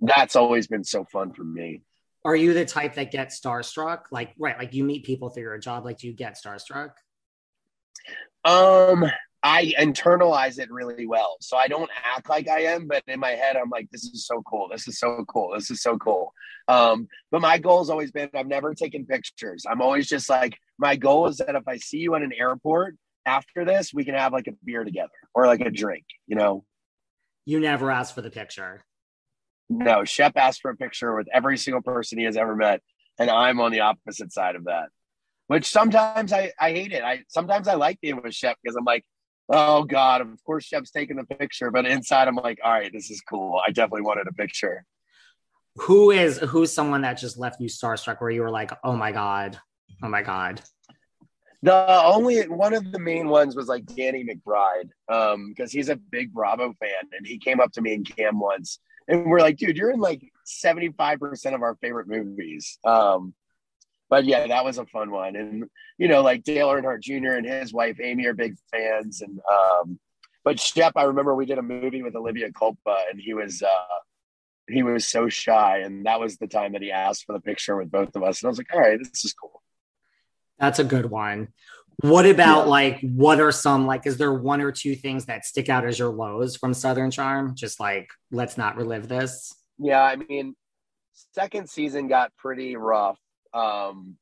[0.00, 1.82] that's always been so fun for me.
[2.24, 4.02] Are you the type that gets starstruck?
[4.10, 5.84] Like, right, like you meet people through your job.
[5.84, 6.92] Like, do you get starstruck?
[8.44, 9.04] Um,
[9.46, 11.36] I internalize it really well.
[11.40, 14.26] So I don't act like I am, but in my head, I'm like, this is
[14.26, 14.68] so cool.
[14.72, 15.52] This is so cool.
[15.54, 16.32] This is so cool.
[16.66, 19.66] Um, but my goal has always been I've never taken pictures.
[19.70, 22.96] I'm always just like, my goal is that if I see you in an airport
[23.26, 26.64] after this, we can have like a beer together or like a drink, you know?
[27.44, 28.82] You never ask for the picture.
[29.68, 32.80] No, Shep asked for a picture with every single person he has ever met.
[33.18, 34.88] And I'm on the opposite side of that.
[35.48, 37.04] Which sometimes I, I hate it.
[37.04, 39.04] I sometimes I like being with Shep because I'm like,
[39.48, 41.70] oh God, of course Shep's taking the picture.
[41.70, 43.60] But inside I'm like, all right, this is cool.
[43.66, 44.84] I definitely wanted a picture.
[45.76, 49.12] Who is who's someone that just left you starstruck where you were like, oh my
[49.12, 49.58] God,
[50.02, 50.62] oh my God.
[51.62, 55.96] The only one of the main ones was like Danny McBride, um, because he's a
[55.96, 59.56] big Bravo fan, and he came up to me and Cam once, and we're like,
[59.56, 62.78] dude, you're in like 75% of our favorite movies.
[62.84, 63.32] Um,
[64.14, 65.34] but yeah, that was a fun one.
[65.34, 65.64] And
[65.98, 67.32] you know, like Dale Earnhardt Jr.
[67.32, 69.22] and his wife Amy are big fans.
[69.22, 69.98] And um,
[70.44, 73.98] but Shep, I remember we did a movie with Olivia Culpo, and he was uh,
[74.70, 77.76] he was so shy, and that was the time that he asked for the picture
[77.76, 78.40] with both of us.
[78.40, 79.60] And I was like, all right, this is cool.
[80.60, 81.48] That's a good one.
[82.02, 82.70] What about yeah.
[82.70, 85.98] like what are some like is there one or two things that stick out as
[85.98, 87.56] your lows from Southern Charm?
[87.56, 89.52] Just like let's not relive this.
[89.76, 90.54] Yeah, I mean,
[91.32, 93.18] second season got pretty rough.
[93.54, 94.16] Um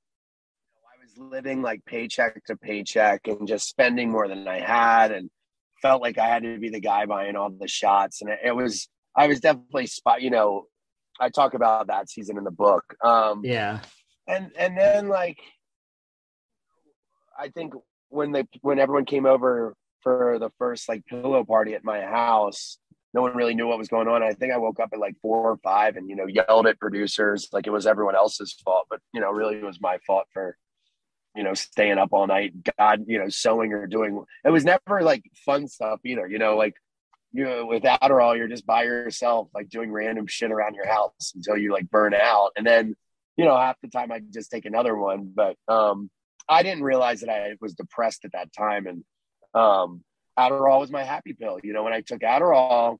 [0.87, 5.31] I was living like paycheck to paycheck and just spending more than I had and
[5.81, 8.57] felt like I had to be the guy buying all the shots and it, it
[8.57, 10.67] was I was definitely spot, you know,
[11.21, 12.95] I talk about that season in the book.
[13.05, 13.81] Um yeah.
[14.29, 15.39] And and then like
[17.39, 17.75] I think
[18.09, 22.79] when they when everyone came over for the first like pillow party at my house,
[23.15, 24.23] no one really knew what was going on.
[24.23, 26.81] I think I woke up at like four or five and you know yelled at
[26.81, 30.27] producers like it was everyone else's fault, but you know really it was my fault
[30.33, 30.57] for
[31.37, 32.53] you know staying up all night.
[32.79, 34.23] God, you know, sewing or doing.
[34.45, 36.27] It was never like fun stuff either.
[36.27, 36.75] You know, like
[37.33, 41.33] you know, with Adderall, you're just by yourself, like doing random shit around your house
[41.35, 42.95] until you like burn out, and then
[43.37, 46.11] you know half the time I just take another one, but um
[46.49, 48.87] I didn't realize that I was depressed at that time.
[48.87, 49.05] And
[49.55, 50.03] um,
[50.39, 51.59] Adderall was my happy pill.
[51.63, 52.99] You know, when I took Adderall,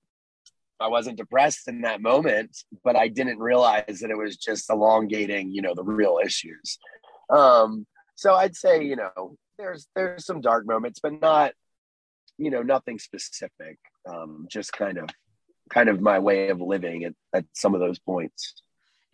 [0.83, 5.51] I wasn't depressed in that moment, but I didn't realize that it was just elongating,
[5.53, 6.79] you know, the real issues.
[7.31, 11.53] Um, so I'd say, you know, there's there's some dark moments, but not,
[12.39, 13.79] you know, nothing specific.
[14.09, 15.09] Um, just kind of
[15.71, 18.55] kind of my way of living at, at some of those points.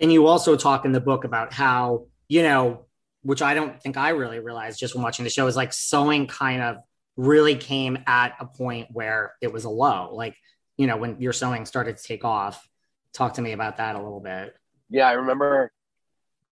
[0.00, 2.86] And you also talk in the book about how, you know,
[3.22, 6.26] which I don't think I really realized just when watching the show is like sewing
[6.26, 6.78] kind of
[7.16, 10.14] really came at a point where it was a low.
[10.14, 10.36] Like,
[10.78, 12.66] you know, when your sewing started to take off.
[13.12, 14.54] Talk to me about that a little bit.
[14.88, 15.72] Yeah, I remember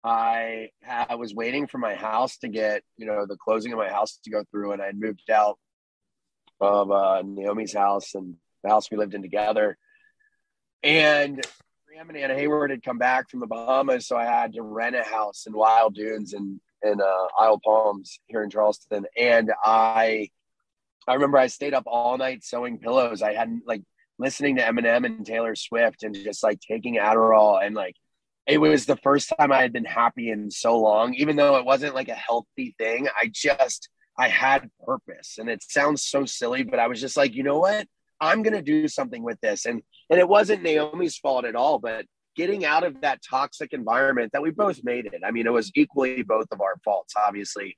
[0.04, 3.88] I, I was waiting for my house to get, you know, the closing of my
[3.88, 5.58] house to go through, and I moved out
[6.60, 9.78] of uh, Naomi's house and the house we lived in together.
[10.82, 11.44] And
[11.86, 14.96] Graham and Anna Hayward had come back from the Bahamas, so I had to rent
[14.96, 19.06] a house in Wild Dunes and in uh, Isle Palms here in Charleston.
[19.16, 20.30] And I,
[21.06, 23.22] I remember I stayed up all night sewing pillows.
[23.22, 23.82] I hadn't like
[24.18, 27.96] listening to Eminem and Taylor Swift and just like taking Adderall and like
[28.46, 31.64] it was the first time I had been happy in so long, even though it
[31.64, 33.08] wasn't like a healthy thing.
[33.20, 33.88] I just
[34.18, 35.36] I had purpose.
[35.38, 37.86] And it sounds so silly, but I was just like, you know what?
[38.20, 39.66] I'm gonna do something with this.
[39.66, 42.06] And and it wasn't Naomi's fault at all, but
[42.36, 45.22] getting out of that toxic environment that we both made it.
[45.24, 47.76] I mean, it was equally both of our faults, obviously.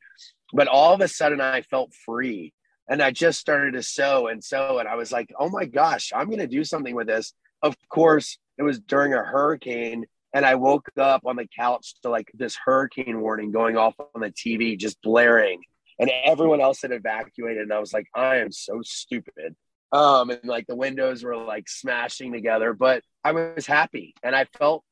[0.52, 2.52] But all of a sudden I felt free
[2.88, 4.78] and I just started to sew and sew.
[4.78, 7.34] And I was like, oh my gosh, I'm going to do something with this.
[7.62, 10.06] Of course, it was during a hurricane.
[10.34, 14.20] And I woke up on the couch to like this hurricane warning going off on
[14.20, 15.60] the TV, just blaring.
[15.98, 17.62] And everyone else had evacuated.
[17.62, 19.56] And I was like, I am so stupid.
[19.90, 24.44] Um, and like the windows were like smashing together, but I was happy and I
[24.58, 24.84] felt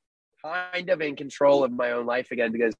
[0.42, 2.74] kind of in control of my own life again because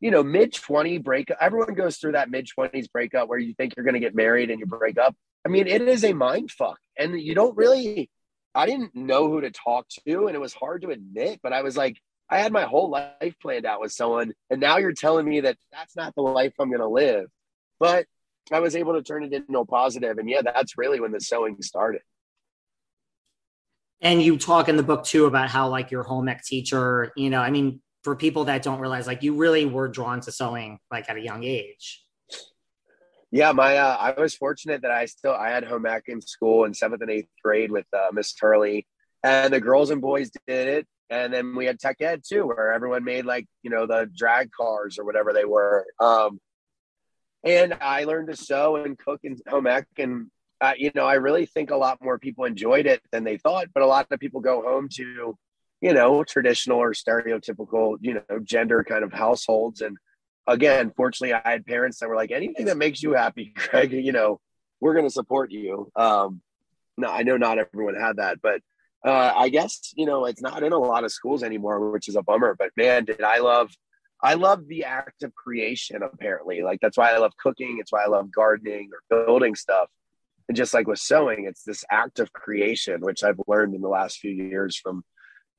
[0.00, 3.74] you know, mid 20 breakup, everyone goes through that mid 20s breakup where you think
[3.76, 5.14] you're going to get married and you break up.
[5.44, 6.78] I mean, it is a mind fuck.
[6.98, 8.10] And you don't really,
[8.54, 10.26] I didn't know who to talk to.
[10.26, 11.98] And it was hard to admit, but I was like,
[12.30, 14.32] I had my whole life planned out with someone.
[14.48, 17.26] And now you're telling me that that's not the life I'm going to live.
[17.78, 18.06] But
[18.52, 20.18] I was able to turn it into a positive.
[20.18, 22.02] And yeah, that's really when the sewing started.
[24.00, 27.28] And you talk in the book too about how, like, your home ec teacher, you
[27.28, 30.78] know, I mean, for people that don't realize like you really were drawn to sewing
[30.90, 32.04] like at a young age.
[33.30, 36.64] Yeah my uh, i was fortunate that i still i had home ec in school
[36.64, 38.86] in seventh and eighth grade with uh, miss turley
[39.22, 40.86] and the girls and boys did it.
[41.10, 44.50] And then we had tech ed too where everyone made like you know the drag
[44.52, 45.86] cars or whatever they were.
[46.00, 46.40] Um,
[47.42, 50.26] and i learned to sew and cook in home ec and
[50.60, 53.66] uh, you know i really think a lot more people enjoyed it than they thought
[53.72, 55.36] but a lot of people go home to
[55.80, 59.80] you know, traditional or stereotypical, you know, gender kind of households.
[59.80, 59.96] And
[60.46, 63.54] again, fortunately, I had parents that were like, anything that makes you happy,
[63.90, 64.40] you know,
[64.80, 65.90] we're going to support you.
[65.96, 66.42] Um,
[66.96, 68.60] no, I know not everyone had that, but
[69.04, 72.16] uh, I guess, you know, it's not in a lot of schools anymore, which is
[72.16, 72.54] a bummer.
[72.58, 73.70] But man, did I love,
[74.22, 76.62] I love the act of creation, apparently.
[76.62, 77.78] Like, that's why I love cooking.
[77.80, 79.88] It's why I love gardening or building stuff.
[80.48, 83.88] And just like with sewing, it's this act of creation, which I've learned in the
[83.88, 85.04] last few years from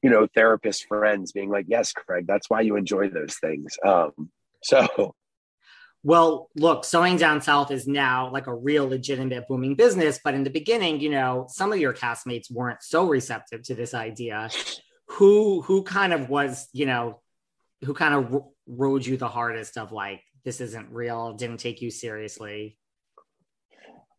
[0.02, 3.78] you know, therapist friends being like, yes, Craig, that's why you enjoy those things.
[3.86, 4.32] Um,
[4.64, 5.16] so,
[6.04, 10.20] well, look, sewing down south is now like a real legitimate booming business.
[10.24, 13.94] But in the beginning, you know, some of your castmates weren't so receptive to this
[13.94, 14.50] idea.
[15.08, 17.22] Who who kind of was, you know,
[17.84, 21.92] who kind of rode you the hardest of like this isn't real, didn't take you
[21.92, 22.78] seriously?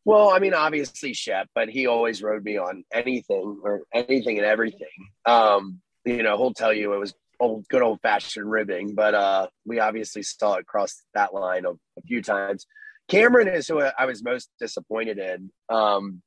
[0.04, 4.46] Well, I mean, obviously Shep, but he always rode me on anything or anything and
[4.46, 4.88] everything.
[5.26, 9.46] Um, you know, he'll tell you it was old, good old fashioned ribbing, but uh,
[9.64, 12.66] we obviously saw it cross that line a, a few times.
[13.08, 15.50] Cameron is who I was most disappointed in.
[15.68, 16.22] Um,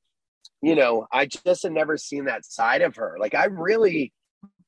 [0.62, 3.18] you know, I just had never seen that side of her.
[3.20, 4.14] Like, I really,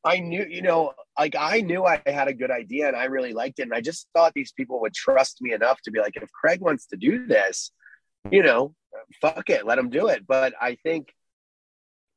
[0.03, 3.33] I knew, you know, like I knew I had a good idea and I really
[3.33, 3.63] liked it.
[3.63, 6.61] And I just thought these people would trust me enough to be like, if Craig
[6.61, 7.71] wants to do this,
[8.31, 8.73] you know,
[9.21, 10.25] fuck it, let him do it.
[10.27, 11.13] But I think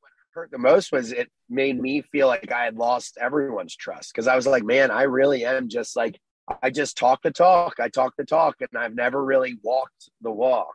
[0.01, 4.13] what hurt the most was it made me feel like I had lost everyone's trust
[4.13, 6.19] because I was like, man, I really am just like,
[6.63, 7.75] I just talk the talk.
[7.79, 10.75] I talk the talk, and I've never really walked the walk.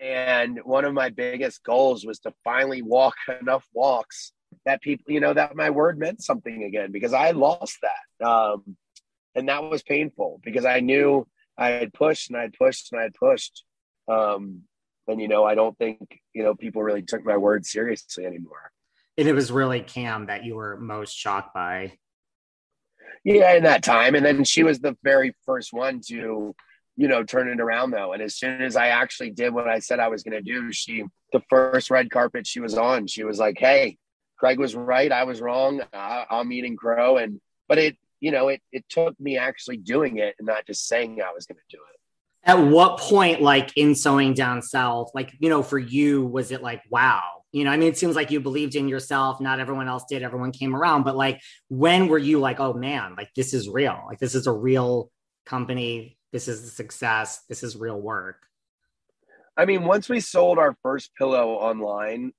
[0.00, 4.32] And one of my biggest goals was to finally walk enough walks
[4.64, 8.26] that people, you know, that my word meant something again because I lost that.
[8.26, 8.76] Um,
[9.34, 13.00] and that was painful because I knew I had pushed and I had pushed and
[13.00, 13.64] I had pushed.
[14.08, 14.62] Um,
[15.10, 18.70] and you know, I don't think you know people really took my word seriously anymore.
[19.18, 21.92] And it was really Cam that you were most shocked by.
[23.22, 26.54] Yeah, in that time, and then she was the very first one to
[27.00, 28.12] you know, turn it around though.
[28.12, 30.70] And as soon as I actually did what I said I was going to do,
[30.70, 33.96] she, the first red carpet she was on, she was like, Hey,
[34.38, 35.10] Craig was right.
[35.10, 35.80] I was wrong.
[35.94, 37.16] I, I'm eating crow.
[37.16, 40.88] And, but it, you know, it, it took me actually doing it and not just
[40.88, 41.99] saying I was going to do it.
[42.44, 46.62] At what point, like in sewing down south, like, you know, for you, was it
[46.62, 47.22] like, wow,
[47.52, 49.40] you know, I mean, it seems like you believed in yourself.
[49.40, 50.22] Not everyone else did.
[50.22, 51.02] Everyone came around.
[51.02, 54.00] But like, when were you like, oh man, like this is real?
[54.06, 55.10] Like, this is a real
[55.44, 56.16] company.
[56.32, 57.42] This is a success.
[57.48, 58.36] This is real work.
[59.56, 62.32] I mean, once we sold our first pillow online,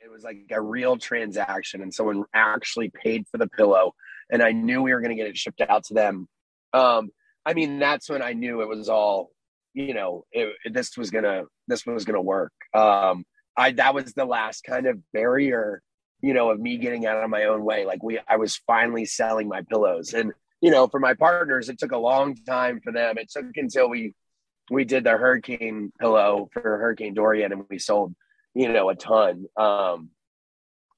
[0.00, 3.94] it was like a real transaction and someone actually paid for the pillow
[4.30, 6.28] and I knew we were going to get it shipped out to them.
[6.72, 7.10] Um,
[7.46, 9.30] I mean, that's when I knew it was all,
[9.74, 12.52] you know, it, this was gonna, this was gonna work.
[12.74, 13.24] Um,
[13.56, 15.82] I that was the last kind of barrier,
[16.20, 17.84] you know, of me getting out of my own way.
[17.84, 21.78] Like we, I was finally selling my pillows, and you know, for my partners, it
[21.78, 23.18] took a long time for them.
[23.18, 24.14] It took until we
[24.70, 28.14] we did the hurricane pillow for Hurricane Dorian, and we sold,
[28.54, 29.46] you know, a ton.
[29.56, 30.10] Um,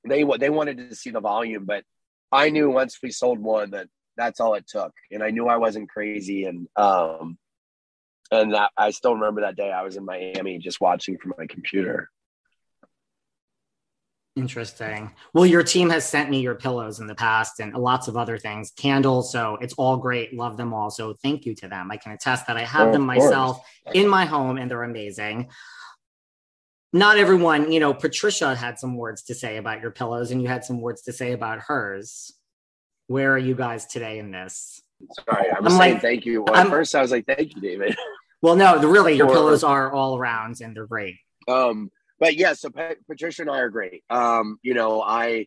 [0.05, 1.84] they they wanted to see the volume, but
[2.30, 5.56] I knew once we sold one that that's all it took, and I knew I
[5.56, 7.38] wasn't crazy, and um,
[8.30, 11.46] and that, I still remember that day I was in Miami just watching from my
[11.46, 12.08] computer.
[14.34, 15.10] Interesting.
[15.34, 18.38] Well, your team has sent me your pillows in the past and lots of other
[18.38, 19.30] things, candles.
[19.30, 20.32] So it's all great.
[20.32, 20.88] Love them all.
[20.88, 21.90] So thank you to them.
[21.90, 23.24] I can attest that I have Oh, them of course.
[23.30, 23.60] myself
[23.92, 25.50] in my home and they're amazing.
[26.94, 30.48] Not everyone, you know, Patricia had some words to say about your pillows and you
[30.48, 32.32] had some words to say about hers.
[33.12, 34.80] Where are you guys today in this?
[35.28, 36.42] Sorry, I'm, I'm saying like- thank you.
[36.42, 37.94] Well, I'm- at first, I was like, "Thank you, David."
[38.44, 41.14] Well, no, the, really, your pillows are all around and they're great.
[41.46, 44.02] Um, but yeah, so Pa- Patricia and I are great.
[44.10, 45.46] Um, you know, I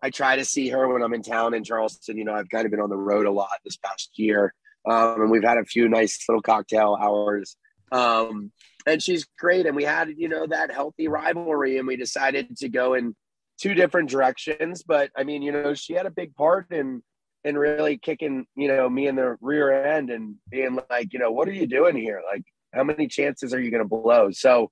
[0.00, 2.16] I try to see her when I'm in town in Charleston.
[2.16, 4.54] You know, I've kind of been on the road a lot this past year,
[4.88, 7.54] um, and we've had a few nice little cocktail hours.
[7.92, 8.50] Um,
[8.86, 12.70] and she's great, and we had you know that healthy rivalry, and we decided to
[12.70, 13.14] go in
[13.62, 14.82] two different directions.
[14.82, 17.02] But I mean, you know, she had a big part in
[17.44, 21.30] in really kicking you know me in the rear end and being like, you know,
[21.30, 22.20] what are you doing here?
[22.30, 22.44] Like,
[22.74, 24.30] how many chances are you going to blow?
[24.32, 24.70] So.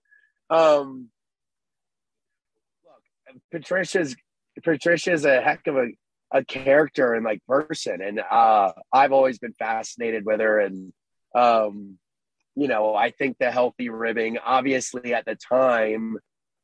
[0.51, 1.11] Um,
[2.85, 4.17] look, Patricia's
[4.65, 5.89] Patricia's a heck of a,
[6.33, 10.59] a character and like person, and uh, I've always been fascinated with her.
[10.59, 10.93] And
[11.35, 11.99] um,
[12.57, 16.17] you know, I think the healthy ribbing, obviously, at the time,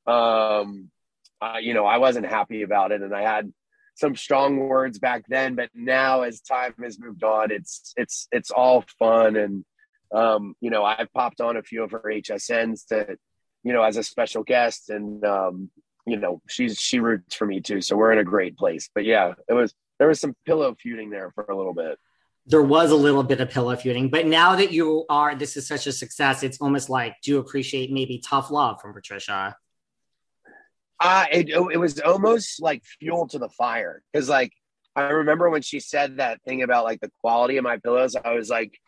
[0.07, 0.91] um,
[1.41, 3.53] uh, you know, I wasn't happy about it, and I had
[3.95, 5.55] some strong words back then.
[5.55, 9.64] But now, as time has moved on, it's it's it's all fun, and
[10.12, 13.16] um, you know, I've popped on a few of her HSNs to
[13.66, 15.70] you know, as a special guest, and um,
[16.07, 17.80] you know, she's she roots for me too.
[17.80, 18.89] So we're in a great place.
[18.95, 21.99] But yeah, it was there was some pillow feuding there for a little bit.
[22.47, 25.66] There was a little bit of pillow feuding, but now that you are, this is
[25.66, 29.57] such a success, it's almost like, do you appreciate maybe tough love from Patricia?
[30.99, 34.53] Uh, it it was almost like fuel to the fire because like
[34.94, 38.32] I remember when she said that thing about like the quality of my pillows, I
[38.32, 38.78] was like,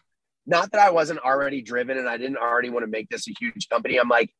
[0.46, 3.34] not that I wasn't already driven and I didn't already want to make this a
[3.38, 3.98] huge company.
[3.98, 4.30] I'm like,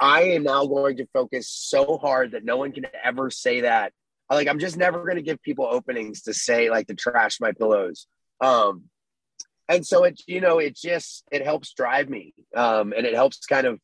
[0.00, 3.92] I am now going to focus so hard that no one can ever say that.
[4.30, 7.50] Like I'm just never going to give people openings to say like to trash my
[7.50, 8.06] pillows.
[8.40, 8.84] Um,
[9.68, 13.44] and so it you know it just it helps drive me um, and it helps
[13.46, 13.80] kind of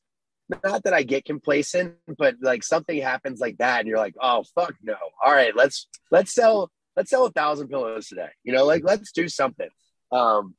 [0.64, 4.44] not that I get complacent, but like something happens like that, and you're like, oh
[4.54, 4.96] fuck no.
[5.24, 8.30] All right, let's let's sell let's sell a thousand pillows today.
[8.44, 9.68] You know, like let's do something.
[10.10, 10.54] Um,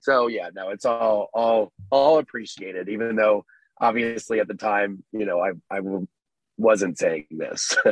[0.00, 3.44] so yeah, no, it's all all all appreciated, even though
[3.80, 5.80] obviously at the time, you know, I I
[6.56, 7.76] wasn't saying this.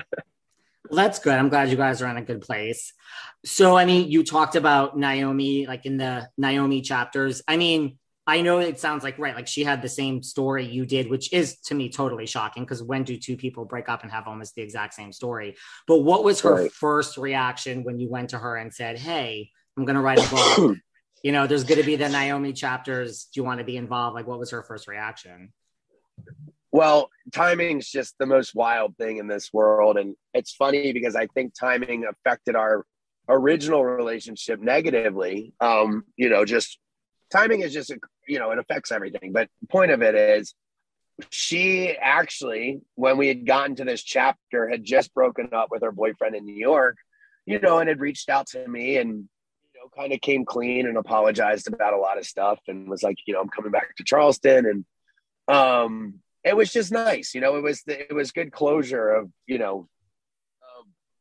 [0.91, 1.33] Well, that's good.
[1.33, 2.93] I'm glad you guys are in a good place.
[3.45, 7.41] So, I mean, you talked about Naomi, like in the Naomi chapters.
[7.49, 10.87] I mean, I know it sounds like, right, like she had the same story you
[10.87, 14.11] did, which is to me totally shocking because when do two people break up and
[14.11, 15.57] have almost the exact same story?
[15.87, 16.73] But what was her Right.
[16.73, 20.31] first reaction when you went to her and said, Hey, I'm going to write a
[20.31, 20.77] book?
[21.23, 23.27] you know, there's going to be the Naomi chapters.
[23.33, 24.15] Do you want to be involved?
[24.15, 25.53] Like, what was her first reaction?
[26.73, 29.97] Well, timing's just the most wild thing in this world.
[29.97, 32.85] And it's funny because I think timing affected our
[33.29, 35.53] original relationship negatively.
[35.61, 36.79] Um, you know, just
[37.35, 37.93] timing is just,
[38.29, 39.33] you know, it affects everything.
[39.33, 40.55] But the point of it is,
[41.31, 45.93] she actually, when we had gotten to this chapter, had just broken up with her
[45.93, 46.97] boyfriend in New York,
[47.47, 50.87] you know, and had reached out to me and, you know, kind of came clean
[50.87, 53.95] and apologized about a lot of stuff and was like, you know, I'm coming back
[53.97, 54.67] to Charleston.
[54.67, 57.57] And, um, it was just nice, you know.
[57.57, 59.89] It was the, it was good closure of you know,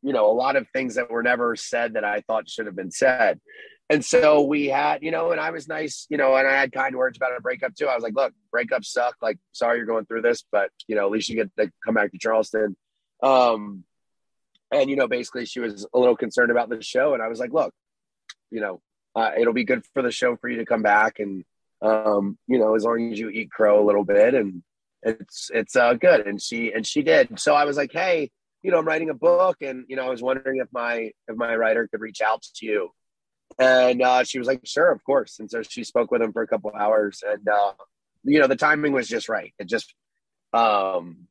[0.04, 2.76] you know, a lot of things that were never said that I thought should have
[2.76, 3.40] been said.
[3.90, 6.72] And so we had, you know, and I was nice, you know, and I had
[6.72, 7.88] kind words about a breakup too.
[7.88, 9.16] I was like, look, breakups suck.
[9.22, 11.96] Like, sorry you're going through this, but you know, at least you get to come
[11.96, 12.76] back to Charleston.
[13.22, 13.84] Um,
[14.72, 17.14] and you know, basically she was a little concerned about the show.
[17.14, 17.74] And I was like, look,
[18.52, 18.82] you know,
[19.16, 21.20] uh, it'll be good for the show for you to come back.
[21.20, 21.44] And
[21.82, 24.64] um, you know, as long as you eat crow a little bit and
[25.04, 26.26] it's it's uh good.
[26.26, 27.40] And she and she did.
[27.40, 28.32] So I was like, hey,
[28.64, 31.36] you know, I'm writing a book and you know, I was wondering if my if
[31.36, 32.92] my writer could reach out to you
[33.60, 35.40] and uh, she was like, sure, of course.
[35.40, 37.24] And so she spoke with him for a couple hours.
[37.26, 37.74] And, uh,
[38.24, 39.54] you know, the timing was just right.
[39.60, 39.94] It just,
[40.54, 41.28] um,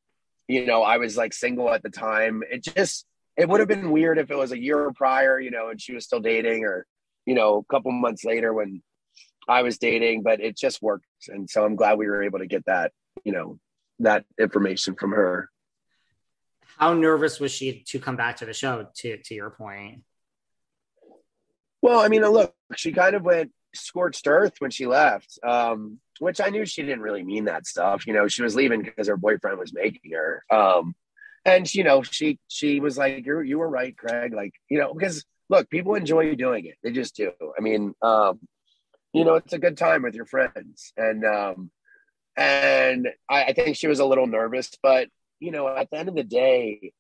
[0.49, 2.43] you know, I was like single at the time.
[2.49, 3.07] It just,
[3.37, 5.95] it would have been weird if it was a year prior, you know, and she
[5.95, 6.87] was still dating or,
[7.27, 8.83] you know, a couple months later when
[9.49, 11.07] I was dating, but it just worked.
[11.29, 12.93] And so I'm glad we were able to get that,
[13.25, 13.59] you know,
[14.01, 15.49] that information from her.
[16.79, 20.03] How nervous was she to come back to the show, to, to your point?
[21.81, 26.41] Well, I mean, look, she kind of went scorched earth when she left, um, which
[26.41, 28.07] I knew she didn't really mean that stuff.
[28.07, 30.45] You know, she was leaving because her boyfriend was making her.
[30.51, 30.95] Um,
[31.45, 34.95] and you know, she she was like, "You you were right, Craig." Like, you know,
[34.95, 37.33] because look, people enjoy doing it; they just do.
[37.59, 38.39] I mean, um,
[39.13, 41.71] you know, it's a good time with your friends, and um,
[42.37, 45.09] and I, I think she was a little nervous, but
[45.43, 46.93] you know, at the end of the day,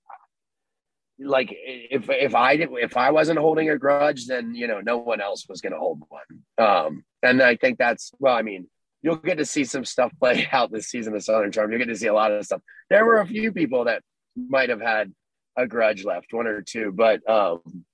[1.20, 4.98] like if if I did if I wasn't holding a grudge, then you know no
[4.98, 6.66] one else was going to hold one.
[6.66, 8.66] Um, and I think that's well, I mean,
[9.00, 11.70] you'll get to see some stuff play out this season of Southern Charm.
[11.70, 12.62] You'll get to see a lot of stuff.
[12.90, 14.02] There were a few people that
[14.34, 15.12] might have had
[15.56, 17.84] a grudge left, one or two, but um,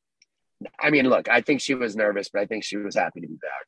[0.80, 3.28] I mean, look, I think she was nervous, but I think she was happy to
[3.28, 3.66] be back.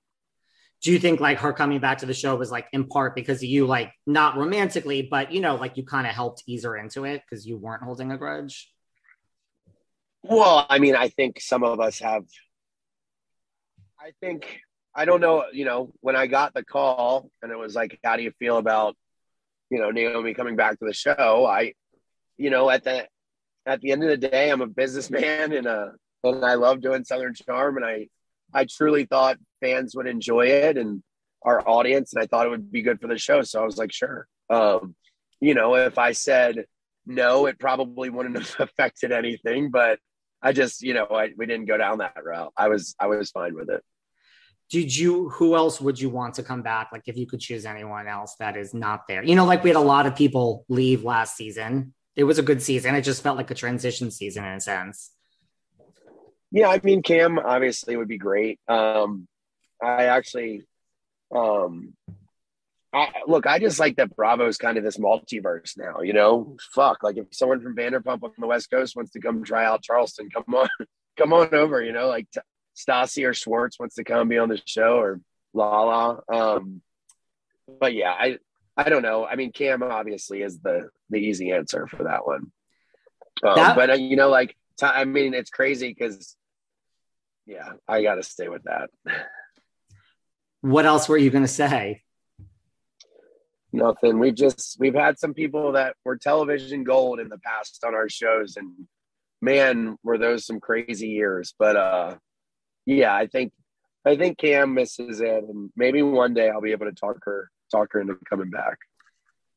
[0.82, 3.42] Do you think like her coming back to the show was like in part because
[3.42, 7.04] you, like not romantically, but you know, like you kind of helped ease her into
[7.04, 8.72] it because you weren't holding a grudge?
[10.22, 12.24] Well, I mean, I think some of us have.
[13.98, 14.60] I think
[14.94, 15.44] I don't know.
[15.52, 18.56] You know, when I got the call and it was like, "How do you feel
[18.56, 18.96] about,
[19.70, 21.74] you know, Naomi coming back to the show?" I,
[22.36, 23.06] you know, at the
[23.66, 25.92] at the end of the day, I'm a businessman and a
[26.24, 28.08] and I love doing Southern Charm, and I
[28.52, 31.02] I truly thought fans would enjoy it and
[31.42, 33.42] our audience, and I thought it would be good for the show.
[33.42, 34.26] So I was like, sure.
[34.50, 34.94] Um,
[35.40, 36.66] you know, if I said
[37.06, 39.98] no, it probably wouldn't have affected anything, but
[40.42, 42.52] I just, you know, I, we didn't go down that route.
[42.56, 43.82] I was, I was fine with it.
[44.70, 46.90] Did you, who else would you want to come back?
[46.92, 49.70] Like if you could choose anyone else that is not there, you know, like we
[49.70, 51.92] had a lot of people leave last season.
[52.14, 52.94] It was a good season.
[52.94, 55.10] It just felt like a transition season in a sense.
[56.52, 56.68] Yeah.
[56.68, 58.60] I mean, Cam obviously would be great.
[58.68, 59.26] Um,
[59.82, 60.62] I actually,
[61.34, 61.94] um,
[62.92, 66.00] I, look, I just like that Bravo is kind of this multiverse now.
[66.00, 67.02] You know, fuck.
[67.02, 70.28] Like if someone from Vanderpump on the West Coast wants to come try out Charleston,
[70.30, 70.68] come on,
[71.16, 71.82] come on over.
[71.82, 72.40] You know, like t-
[72.76, 75.20] Stassi or Schwartz wants to come be on the show or
[75.54, 76.20] Lala.
[76.32, 76.82] Um,
[77.78, 78.38] but yeah, I
[78.76, 79.24] I don't know.
[79.24, 82.50] I mean, Cam obviously is the the easy answer for that one.
[83.44, 86.36] Um, that- but uh, you know, like t- I mean, it's crazy because
[87.46, 88.90] yeah, I got to stay with that.
[90.60, 92.02] What else were you going to say?
[93.72, 94.18] Nothing.
[94.18, 98.08] We've just we've had some people that were television gold in the past on our
[98.08, 98.72] shows, and
[99.40, 101.54] man, were those some crazy years.
[101.58, 102.16] But uh,
[102.84, 103.52] yeah, I think
[104.04, 107.50] I think Cam misses it, and maybe one day I'll be able to talk her
[107.70, 108.78] talk her into coming back.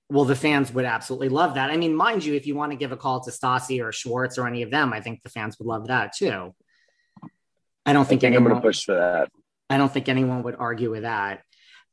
[0.09, 1.71] Well, the fans would absolutely love that.
[1.71, 4.37] I mean, mind you, if you want to give a call to Stassi or Schwartz
[4.37, 6.53] or any of them, I think the fans would love that too.
[7.85, 9.31] I don't think, I think anyone, I'm going to push for that.
[9.69, 11.41] I don't think anyone would argue with that.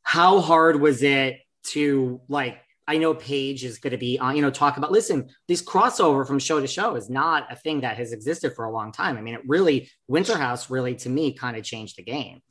[0.02, 2.58] How hard was it to like
[2.90, 6.26] I know Paige is going to be on, you know, talk about, listen, this crossover
[6.26, 9.16] from show to show is not a thing that has existed for a long time.
[9.16, 12.42] I mean, it really, Winter House really, to me, kind of changed the game.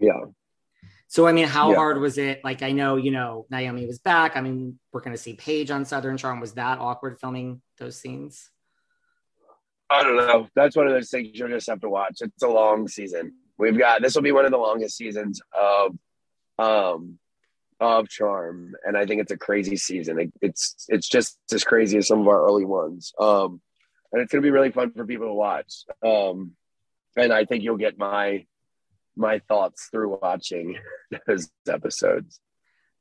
[0.00, 0.24] Yeah.
[1.06, 1.76] So, I mean, how yeah.
[1.76, 2.40] hard was it?
[2.42, 4.36] Like, I know, you know, Naomi was back.
[4.36, 6.40] I mean, we're going to see Paige on Southern Charm.
[6.40, 8.50] Was that awkward filming those scenes?
[9.88, 10.48] I don't know.
[10.56, 12.16] That's one of those things you'll just have to watch.
[12.22, 13.34] It's a long season.
[13.58, 15.96] We've got, this will be one of the longest seasons of,
[16.58, 17.18] um,
[17.80, 20.18] of charm and i think it's a crazy season.
[20.18, 23.12] It, it's it's just as crazy as some of our early ones.
[23.20, 23.60] Um
[24.12, 25.84] and it's going to be really fun for people to watch.
[26.04, 26.52] Um
[27.16, 28.46] and i think you'll get my
[29.16, 30.76] my thoughts through watching
[31.26, 32.40] those episodes.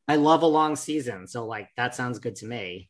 [0.07, 2.89] I love a long season so like that sounds good to me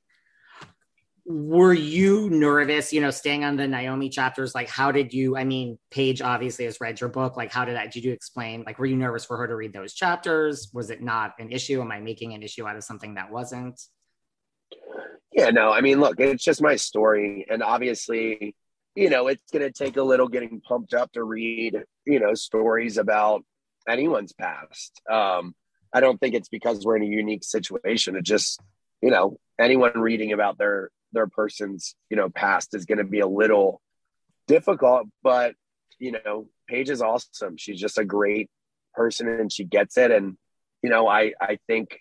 [1.26, 4.54] were you nervous, you know, staying on the Naomi chapters?
[4.54, 5.38] Like, how did you?
[5.38, 7.38] I mean, Paige obviously has read your book.
[7.38, 7.92] Like, how did that?
[7.92, 8.64] Did you explain?
[8.66, 10.70] Like, were you nervous for her to read those chapters?
[10.74, 11.82] Was it not an issue?
[11.82, 13.80] Am I making an issue out of something that wasn't?
[15.32, 15.72] Yeah, no.
[15.72, 18.56] I mean, look, it's just my story, and obviously,
[18.94, 22.34] you know, it's going to take a little getting pumped up to read, you know,
[22.34, 23.44] stories about
[23.88, 25.02] anyone's past.
[25.10, 25.56] Um,
[25.94, 28.16] I don't think it's because we're in a unique situation.
[28.16, 28.60] It just,
[29.02, 33.20] you know, anyone reading about their their person's, you know, past is going to be
[33.20, 33.82] a little
[34.48, 35.08] difficult.
[35.22, 35.56] But
[36.00, 37.58] you know, Paige is awesome.
[37.58, 38.50] She's just a great
[38.94, 40.12] person, and she gets it.
[40.12, 40.38] And
[40.82, 42.00] you know, I I think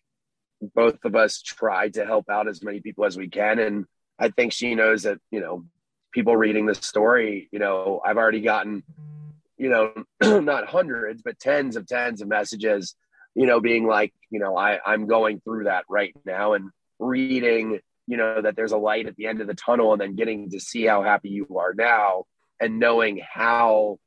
[0.74, 3.84] both of us try to help out as many people as we can, and
[4.18, 5.64] I think she knows that you know
[6.12, 7.48] people reading the story.
[7.52, 8.82] You know, I've already gotten
[9.62, 9.92] you know,
[10.40, 12.96] not hundreds, but tens of tens of messages,
[13.36, 17.78] you know, being like, you know, I, I'm going through that right now and reading,
[18.07, 20.50] you know, that there's a light at the end of the tunnel and then getting
[20.50, 22.24] to see how happy you are now
[22.61, 23.98] and knowing how,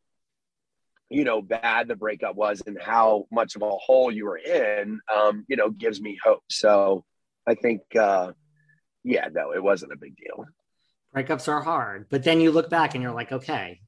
[1.10, 5.00] you know, bad the breakup was and how much of a hole you were in,
[5.16, 6.44] um, you know, gives me hope.
[6.50, 7.06] So
[7.48, 8.34] I think, uh,
[9.04, 10.46] yeah, no, it wasn't a big deal.
[11.16, 13.80] Breakups are hard, but then you look back and you're like, okay,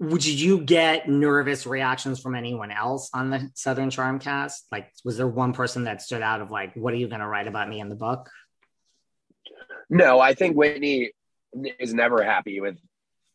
[0.00, 4.66] did you get nervous reactions from anyone else on the Southern Charm cast?
[4.72, 7.26] Like, was there one person that stood out of like, what are you going to
[7.26, 8.30] write about me in the book?
[9.88, 11.12] No, I think Whitney
[11.78, 12.78] is never happy with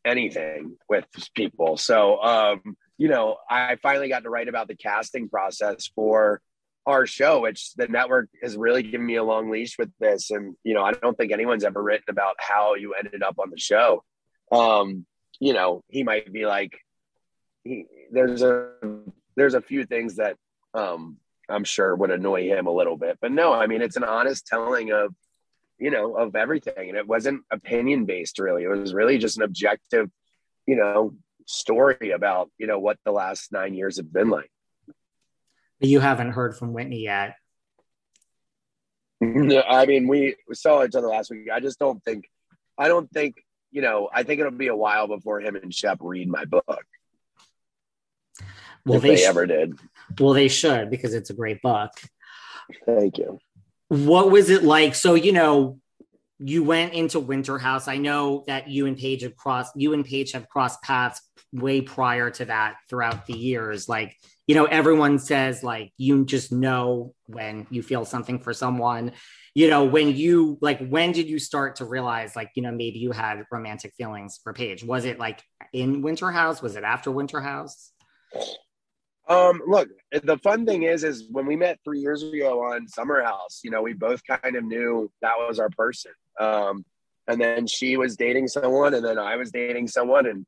[0.06, 1.78] anything with people.
[1.78, 6.42] So, um, you know, I finally got to write about the casting process for
[6.86, 10.32] our show, which the network has really given me a long leash with this.
[10.32, 13.50] And, you know, I don't think anyone's ever written about how you ended up on
[13.50, 14.04] the show.
[14.52, 15.06] Um,
[15.40, 16.78] you know, he might be like,
[17.64, 18.72] he, there's a
[19.36, 20.36] there's a few things that
[20.74, 24.04] um, I'm sure would annoy him a little bit, but no, I mean it's an
[24.04, 25.14] honest telling of
[25.82, 28.64] you know of everything, and it wasn't opinion based really.
[28.64, 30.10] It was really just an objective,
[30.68, 31.16] you know,
[31.48, 34.52] story about you know what the last nine years have been like.
[35.80, 37.36] You haven't heard from Whitney yet.
[39.20, 41.50] No, I mean we saw each other last week.
[41.52, 42.26] I just don't think
[42.78, 43.36] I don't think
[43.72, 46.86] you know, I think it'll be a while before him and Shep read my book.
[48.86, 49.80] Well, if they, they sh- ever did.
[50.20, 51.92] Well, they should because it's a great book.
[52.86, 53.40] Thank you.
[53.92, 54.96] What was it like?
[54.96, 55.80] So, you know,
[56.40, 57.88] you went into Winter House.
[57.88, 61.22] I know that you and Paige have crossed you and Paige have crossed paths
[61.52, 63.90] way prior to that throughout the years.
[63.90, 64.16] Like,
[64.48, 69.12] you know, everyone says like you just know when you feel something for someone
[69.54, 73.00] you know, when you like, when did you start to realize, like, you know, maybe
[73.00, 74.84] you had romantic feelings for Paige?
[74.84, 76.62] Was it like in Winter House?
[76.62, 77.92] Was it after Winter House?
[79.32, 83.24] Um, look, the fun thing is, is when we met three years ago on Summer
[83.24, 86.12] House, you know, we both kind of knew that was our person.
[86.38, 86.84] Um,
[87.30, 90.46] and then she was dating someone, and then I was dating someone, and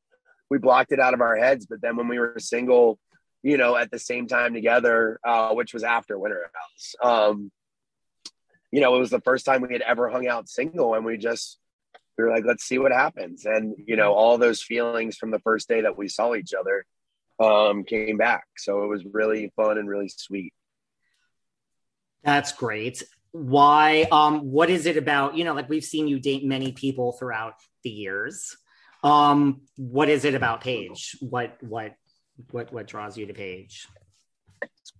[0.50, 1.64] we blocked it out of our heads.
[1.64, 2.98] But then when we were single,
[3.42, 7.50] you know, at the same time together, uh, which was after Winter House, um,
[8.70, 11.16] you know, it was the first time we had ever hung out single and we
[11.16, 11.58] just,
[12.18, 13.46] we were like, let's see what happens.
[13.46, 16.84] And, you know, all those feelings from the first day that we saw each other
[17.40, 18.44] um, came back.
[18.56, 20.52] So it was really fun and really sweet.
[22.22, 23.02] That's great.
[23.32, 24.06] Why?
[24.10, 25.36] Um, what is it about?
[25.36, 28.56] You know, like we've seen you date many people throughout the years.
[29.02, 31.16] Um, what is it about Paige?
[31.20, 31.94] What what
[32.50, 33.86] what what draws you to Paige?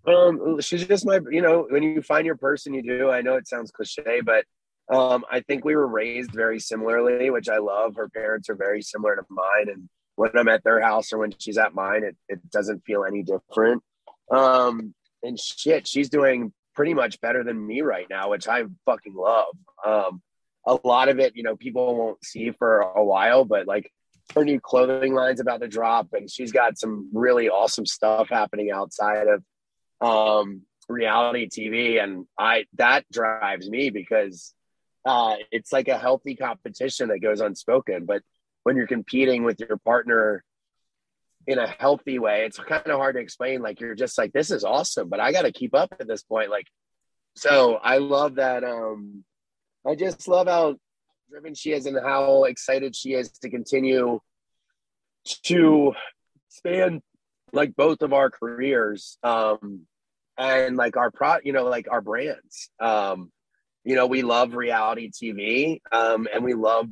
[0.07, 3.11] Um, she's just my, you know, when you find your person, you do.
[3.11, 4.45] I know it sounds cliche, but
[4.93, 7.97] um, I think we were raised very similarly, which I love.
[7.97, 11.34] Her parents are very similar to mine, and when I'm at their house or when
[11.38, 13.82] she's at mine, it it doesn't feel any different.
[14.30, 19.14] Um, and shit, she's doing pretty much better than me right now, which I fucking
[19.14, 19.54] love.
[19.84, 20.22] Um,
[20.66, 23.90] a lot of it, you know, people won't see for a while, but like
[24.34, 28.70] her new clothing line's about to drop, and she's got some really awesome stuff happening
[28.70, 29.42] outside of
[30.00, 34.54] um, reality TV, and I that drives me because
[35.04, 38.06] uh, it's like a healthy competition that goes unspoken.
[38.06, 38.22] But
[38.64, 40.42] when you're competing with your partner
[41.46, 43.62] in a healthy way, it's kind of hard to explain.
[43.62, 46.22] Like you're just like, this is awesome, but I got to keep up at this
[46.22, 46.50] point.
[46.50, 46.66] Like,
[47.36, 48.64] so I love that.
[48.64, 49.24] Um,
[49.86, 50.76] I just love how
[51.30, 54.20] driven she is and how excited she is to continue
[55.42, 55.92] to
[56.48, 57.02] span
[57.52, 59.80] like both of our careers um
[60.36, 63.32] and like our pro you know like our brands um
[63.84, 66.88] you know we love reality tv um and we love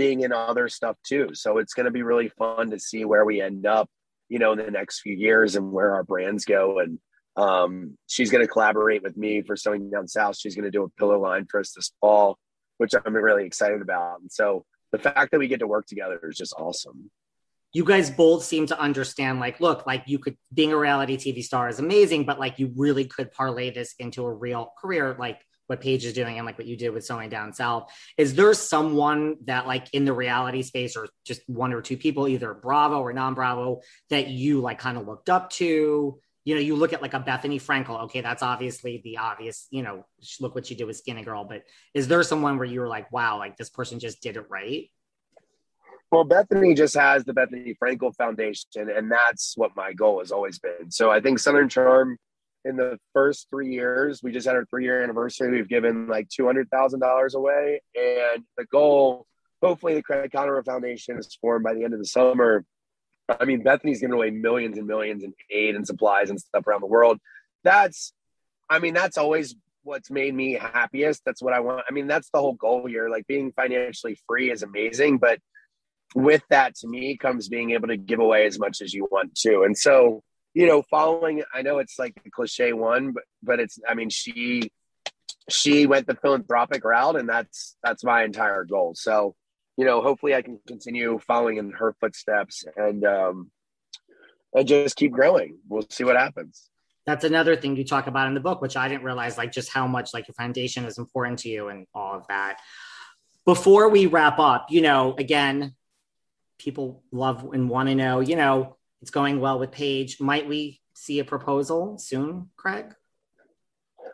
[0.00, 1.28] being in other stuff too.
[1.34, 3.88] So it's going to be really fun to see where we end up
[4.28, 6.78] you know in the next few years and where our brands go.
[6.78, 6.98] And
[7.36, 10.36] um she's going to collaborate with me for sewing down south.
[10.38, 12.38] She's going to do a pillow line for us this fall
[12.80, 14.22] which i'm really excited about.
[14.22, 17.10] And so the fact that we get to work together is just awesome.
[17.74, 21.44] You guys both seem to understand like look like you could being a reality tv
[21.44, 25.14] star is amazing but like you really could parlay this into a real career.
[25.18, 25.40] Like
[25.70, 27.92] what Paige is doing and like what you did with Sewing Down South.
[28.18, 32.26] Is there someone that like in the reality space or just one or two people,
[32.26, 36.18] either Bravo or non-Bravo, that you like kind of looked up to?
[36.44, 38.02] You know, you look at like a Bethenny Frankel.
[38.06, 39.68] Okay, that's obviously the obvious.
[39.70, 40.04] You know,
[40.40, 41.44] look what she did with Skinny Girl.
[41.44, 41.62] But
[41.94, 44.90] is there someone where you were like, wow, like this person just did it right?
[46.10, 50.58] Well, Bethenny just has the Bethenny Frankel Foundation, and that's what my goal has always
[50.58, 50.90] been.
[50.90, 52.18] So I think Southern Charm
[52.64, 55.50] in the first three years, we just had our three year anniversary.
[55.50, 57.80] We've given like $200,000 away.
[57.94, 59.26] And the goal,
[59.62, 62.64] hopefully, the Craig Conover Foundation is formed by the end of the summer.
[63.28, 66.80] I mean, Bethenny's giving away millions and millions in aid and supplies and stuff around
[66.80, 67.18] the world.
[67.62, 68.12] That's,
[68.68, 71.22] I mean, that's always what's made me happiest.
[71.24, 71.84] That's what I want.
[71.88, 73.08] I mean, that's the whole goal here.
[73.08, 75.38] Like being financially free is amazing, but
[76.14, 79.34] with that to me comes being able to give away as much as you want
[79.36, 79.62] to.
[79.62, 80.22] And so,
[80.54, 84.10] you know, following, I know it's like the cliche one, but, but it's, I mean,
[84.10, 84.70] she,
[85.48, 88.94] she went the philanthropic route and that's, that's my entire goal.
[88.94, 89.34] So,
[89.76, 93.50] you know, hopefully I can continue following in her footsteps and, um,
[94.52, 95.58] and just keep growing.
[95.68, 96.68] We'll see what happens.
[97.06, 99.72] That's another thing you talk about in the book, which I didn't realize, like just
[99.72, 102.58] how much like your foundation is important to you and all of that.
[103.46, 105.74] Before we wrap up, you know, again,
[106.58, 110.20] people love and want to know, you know, it's going well with Paige.
[110.20, 112.94] Might we see a proposal soon, Craig?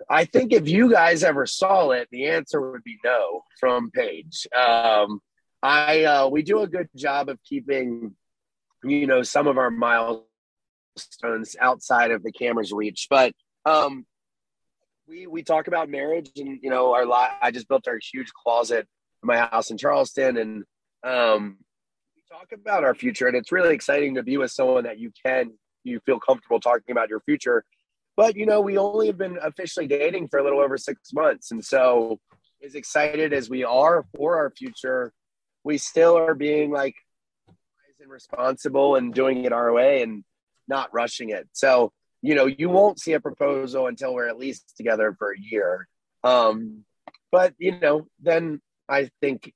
[0.08, 4.46] I think if you guys ever saw it, the answer would be no from Paige.
[4.56, 5.20] Um,
[5.62, 8.14] I uh, we do a good job of keeping,
[8.84, 13.32] you know, some of our milestones outside of the camera's reach, but
[13.64, 14.06] um,
[15.08, 17.32] we we talk about marriage and you know our lot.
[17.42, 18.86] I just built our huge closet
[19.22, 20.64] in my house in Charleston, and
[21.02, 21.58] um,
[22.28, 25.52] talk about our future, and it's really exciting to be with someone that you can
[25.84, 27.64] you feel comfortable talking about your future.
[28.16, 31.50] But you know, we only have been officially dating for a little over six months,
[31.50, 32.18] and so
[32.64, 35.12] as excited as we are for our future,
[35.62, 36.94] we still are being like
[38.00, 40.22] and responsible and doing it our way and
[40.68, 41.48] not rushing it.
[41.52, 45.38] So you know, you won't see a proposal until we're at least together for a
[45.38, 45.86] year.
[46.24, 46.84] Um,
[47.30, 49.52] but you know, then I think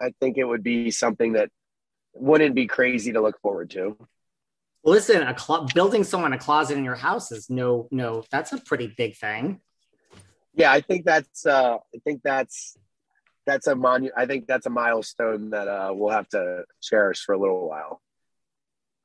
[0.00, 1.50] I think it would be something that
[2.14, 3.96] wouldn't be crazy to look forward to.
[4.84, 8.58] Listen, a cl- building someone a closet in your house is no, no, that's a
[8.58, 9.60] pretty big thing.
[10.54, 12.76] Yeah, I think that's, uh, I think that's,
[13.46, 14.10] that's a mon.
[14.16, 18.00] I think that's a milestone that uh, we'll have to cherish for a little while.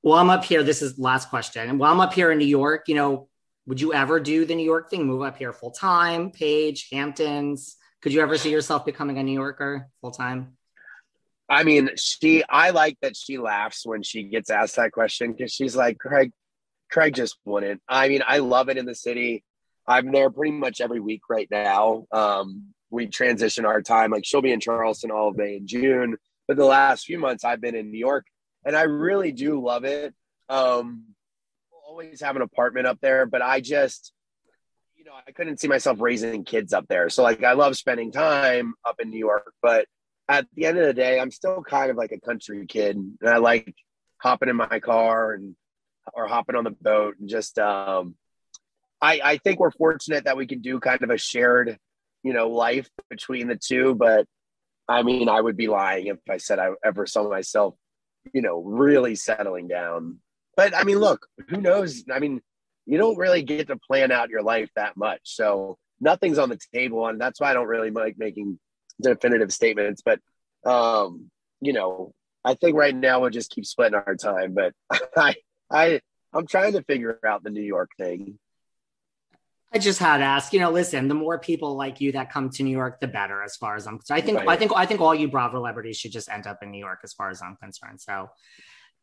[0.02, 0.64] Well, I'm up here.
[0.64, 1.70] This is last question.
[1.70, 3.28] And while I'm up here in New York, you know,
[3.66, 5.06] would you ever do the New York thing?
[5.06, 7.76] Move up here full time, Paige, Hamptons?
[8.02, 10.58] Could you ever see yourself becoming a New Yorker full time?
[11.50, 15.52] I mean, she, I like that she laughs when she gets asked that question because
[15.52, 16.32] she's like, Craig,
[16.92, 17.82] Craig just wouldn't.
[17.88, 19.44] I mean, I love it in the city.
[19.88, 22.06] I'm there pretty much every week right now.
[22.12, 24.12] Um, we transition our time.
[24.12, 27.44] Like she'll be in Charleston all of May and June, but the last few months
[27.44, 28.26] I've been in New York,
[28.64, 30.14] and I really do love it.
[30.50, 31.06] Um,
[31.88, 34.14] always have an apartment up there, but I just,
[34.96, 37.10] you know, I couldn't see myself raising kids up there.
[37.10, 39.86] So like, I love spending time up in New York, but
[40.30, 43.18] at the end of the day, I'm still kind of like a country kid, and
[43.26, 43.74] I like
[44.22, 45.56] hopping in my car and
[46.14, 47.58] or hopping on the boat and just.
[47.58, 48.16] Um,
[49.02, 51.78] I I think we're fortunate that we can do kind of a shared,
[52.24, 53.96] you know, life between the two.
[53.96, 54.28] But
[54.88, 57.76] I mean, I would be lying if I said I ever saw myself,
[58.32, 60.20] you know, really settling down.
[60.56, 62.04] But I mean, look, who knows?
[62.12, 62.42] I mean,
[62.86, 66.60] you don't really get to plan out your life that much, so nothing's on the
[66.74, 68.60] table, and that's why I don't really like making
[69.02, 70.20] definitive statements, but
[70.66, 71.30] um,
[71.62, 74.54] you know, I think right now we'll just keep splitting our time.
[74.54, 74.74] But
[75.18, 75.36] I,
[75.70, 76.02] I,
[76.34, 78.40] I'm trying to figure out the New York thing.
[79.72, 80.52] I just had to ask.
[80.52, 83.44] You know, listen, the more people like you that come to New York, the better.
[83.44, 84.50] As far as I'm concerned, I think, right.
[84.50, 87.00] I think, I think all you Bravo celebrities should just end up in New York,
[87.04, 88.02] as far as I'm concerned.
[88.02, 88.30] So,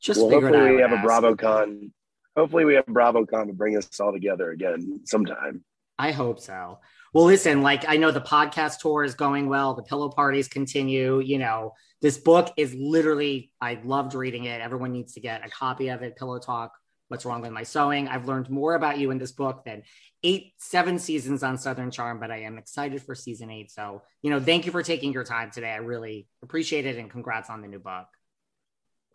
[0.01, 1.05] just well, hopefully we have ask.
[1.05, 1.91] a BravoCon.
[2.37, 5.65] Hopefully we have BravoCon to bring us all together again sometime.
[5.99, 6.81] I hope so.
[7.17, 11.21] Well, listen, like I know the podcast tour is going well, the pillow parties continue.
[11.21, 14.61] You know, this book is literally, I loved reading it.
[14.61, 16.17] Everyone needs to get a copy of it.
[16.17, 16.73] Pillow Talk,
[17.09, 18.07] What's Wrong with My Sewing.
[18.07, 19.85] I've learned more about you in this book than
[20.23, 23.71] eight, seven seasons on Southern Charm, but I am excited for season eight.
[23.71, 25.71] So, you know, thank you for taking your time today.
[25.71, 28.09] I really appreciate it and congrats on the new book.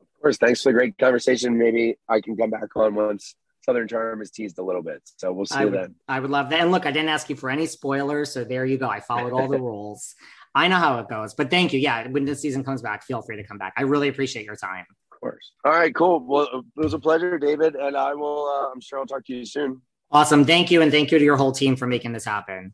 [0.01, 0.37] Of course.
[0.37, 1.55] Thanks for the great conversation.
[1.55, 5.01] Maybe I can come back on once Southern Charm is teased a little bit.
[5.17, 5.95] So we'll see I would, then.
[6.07, 6.59] I would love that.
[6.59, 8.31] And look, I didn't ask you for any spoilers.
[8.31, 8.89] So there you go.
[8.89, 10.15] I followed all the rules.
[10.53, 11.33] I know how it goes.
[11.33, 11.79] But thank you.
[11.79, 12.07] Yeah.
[12.07, 13.73] When the season comes back, feel free to come back.
[13.77, 14.85] I really appreciate your time.
[15.11, 15.51] Of course.
[15.63, 16.19] All right, cool.
[16.19, 17.75] Well, it was a pleasure, David.
[17.75, 19.81] And I will, uh, I'm sure I'll talk to you soon.
[20.11, 20.43] Awesome.
[20.43, 20.81] Thank you.
[20.81, 22.73] And thank you to your whole team for making this happen.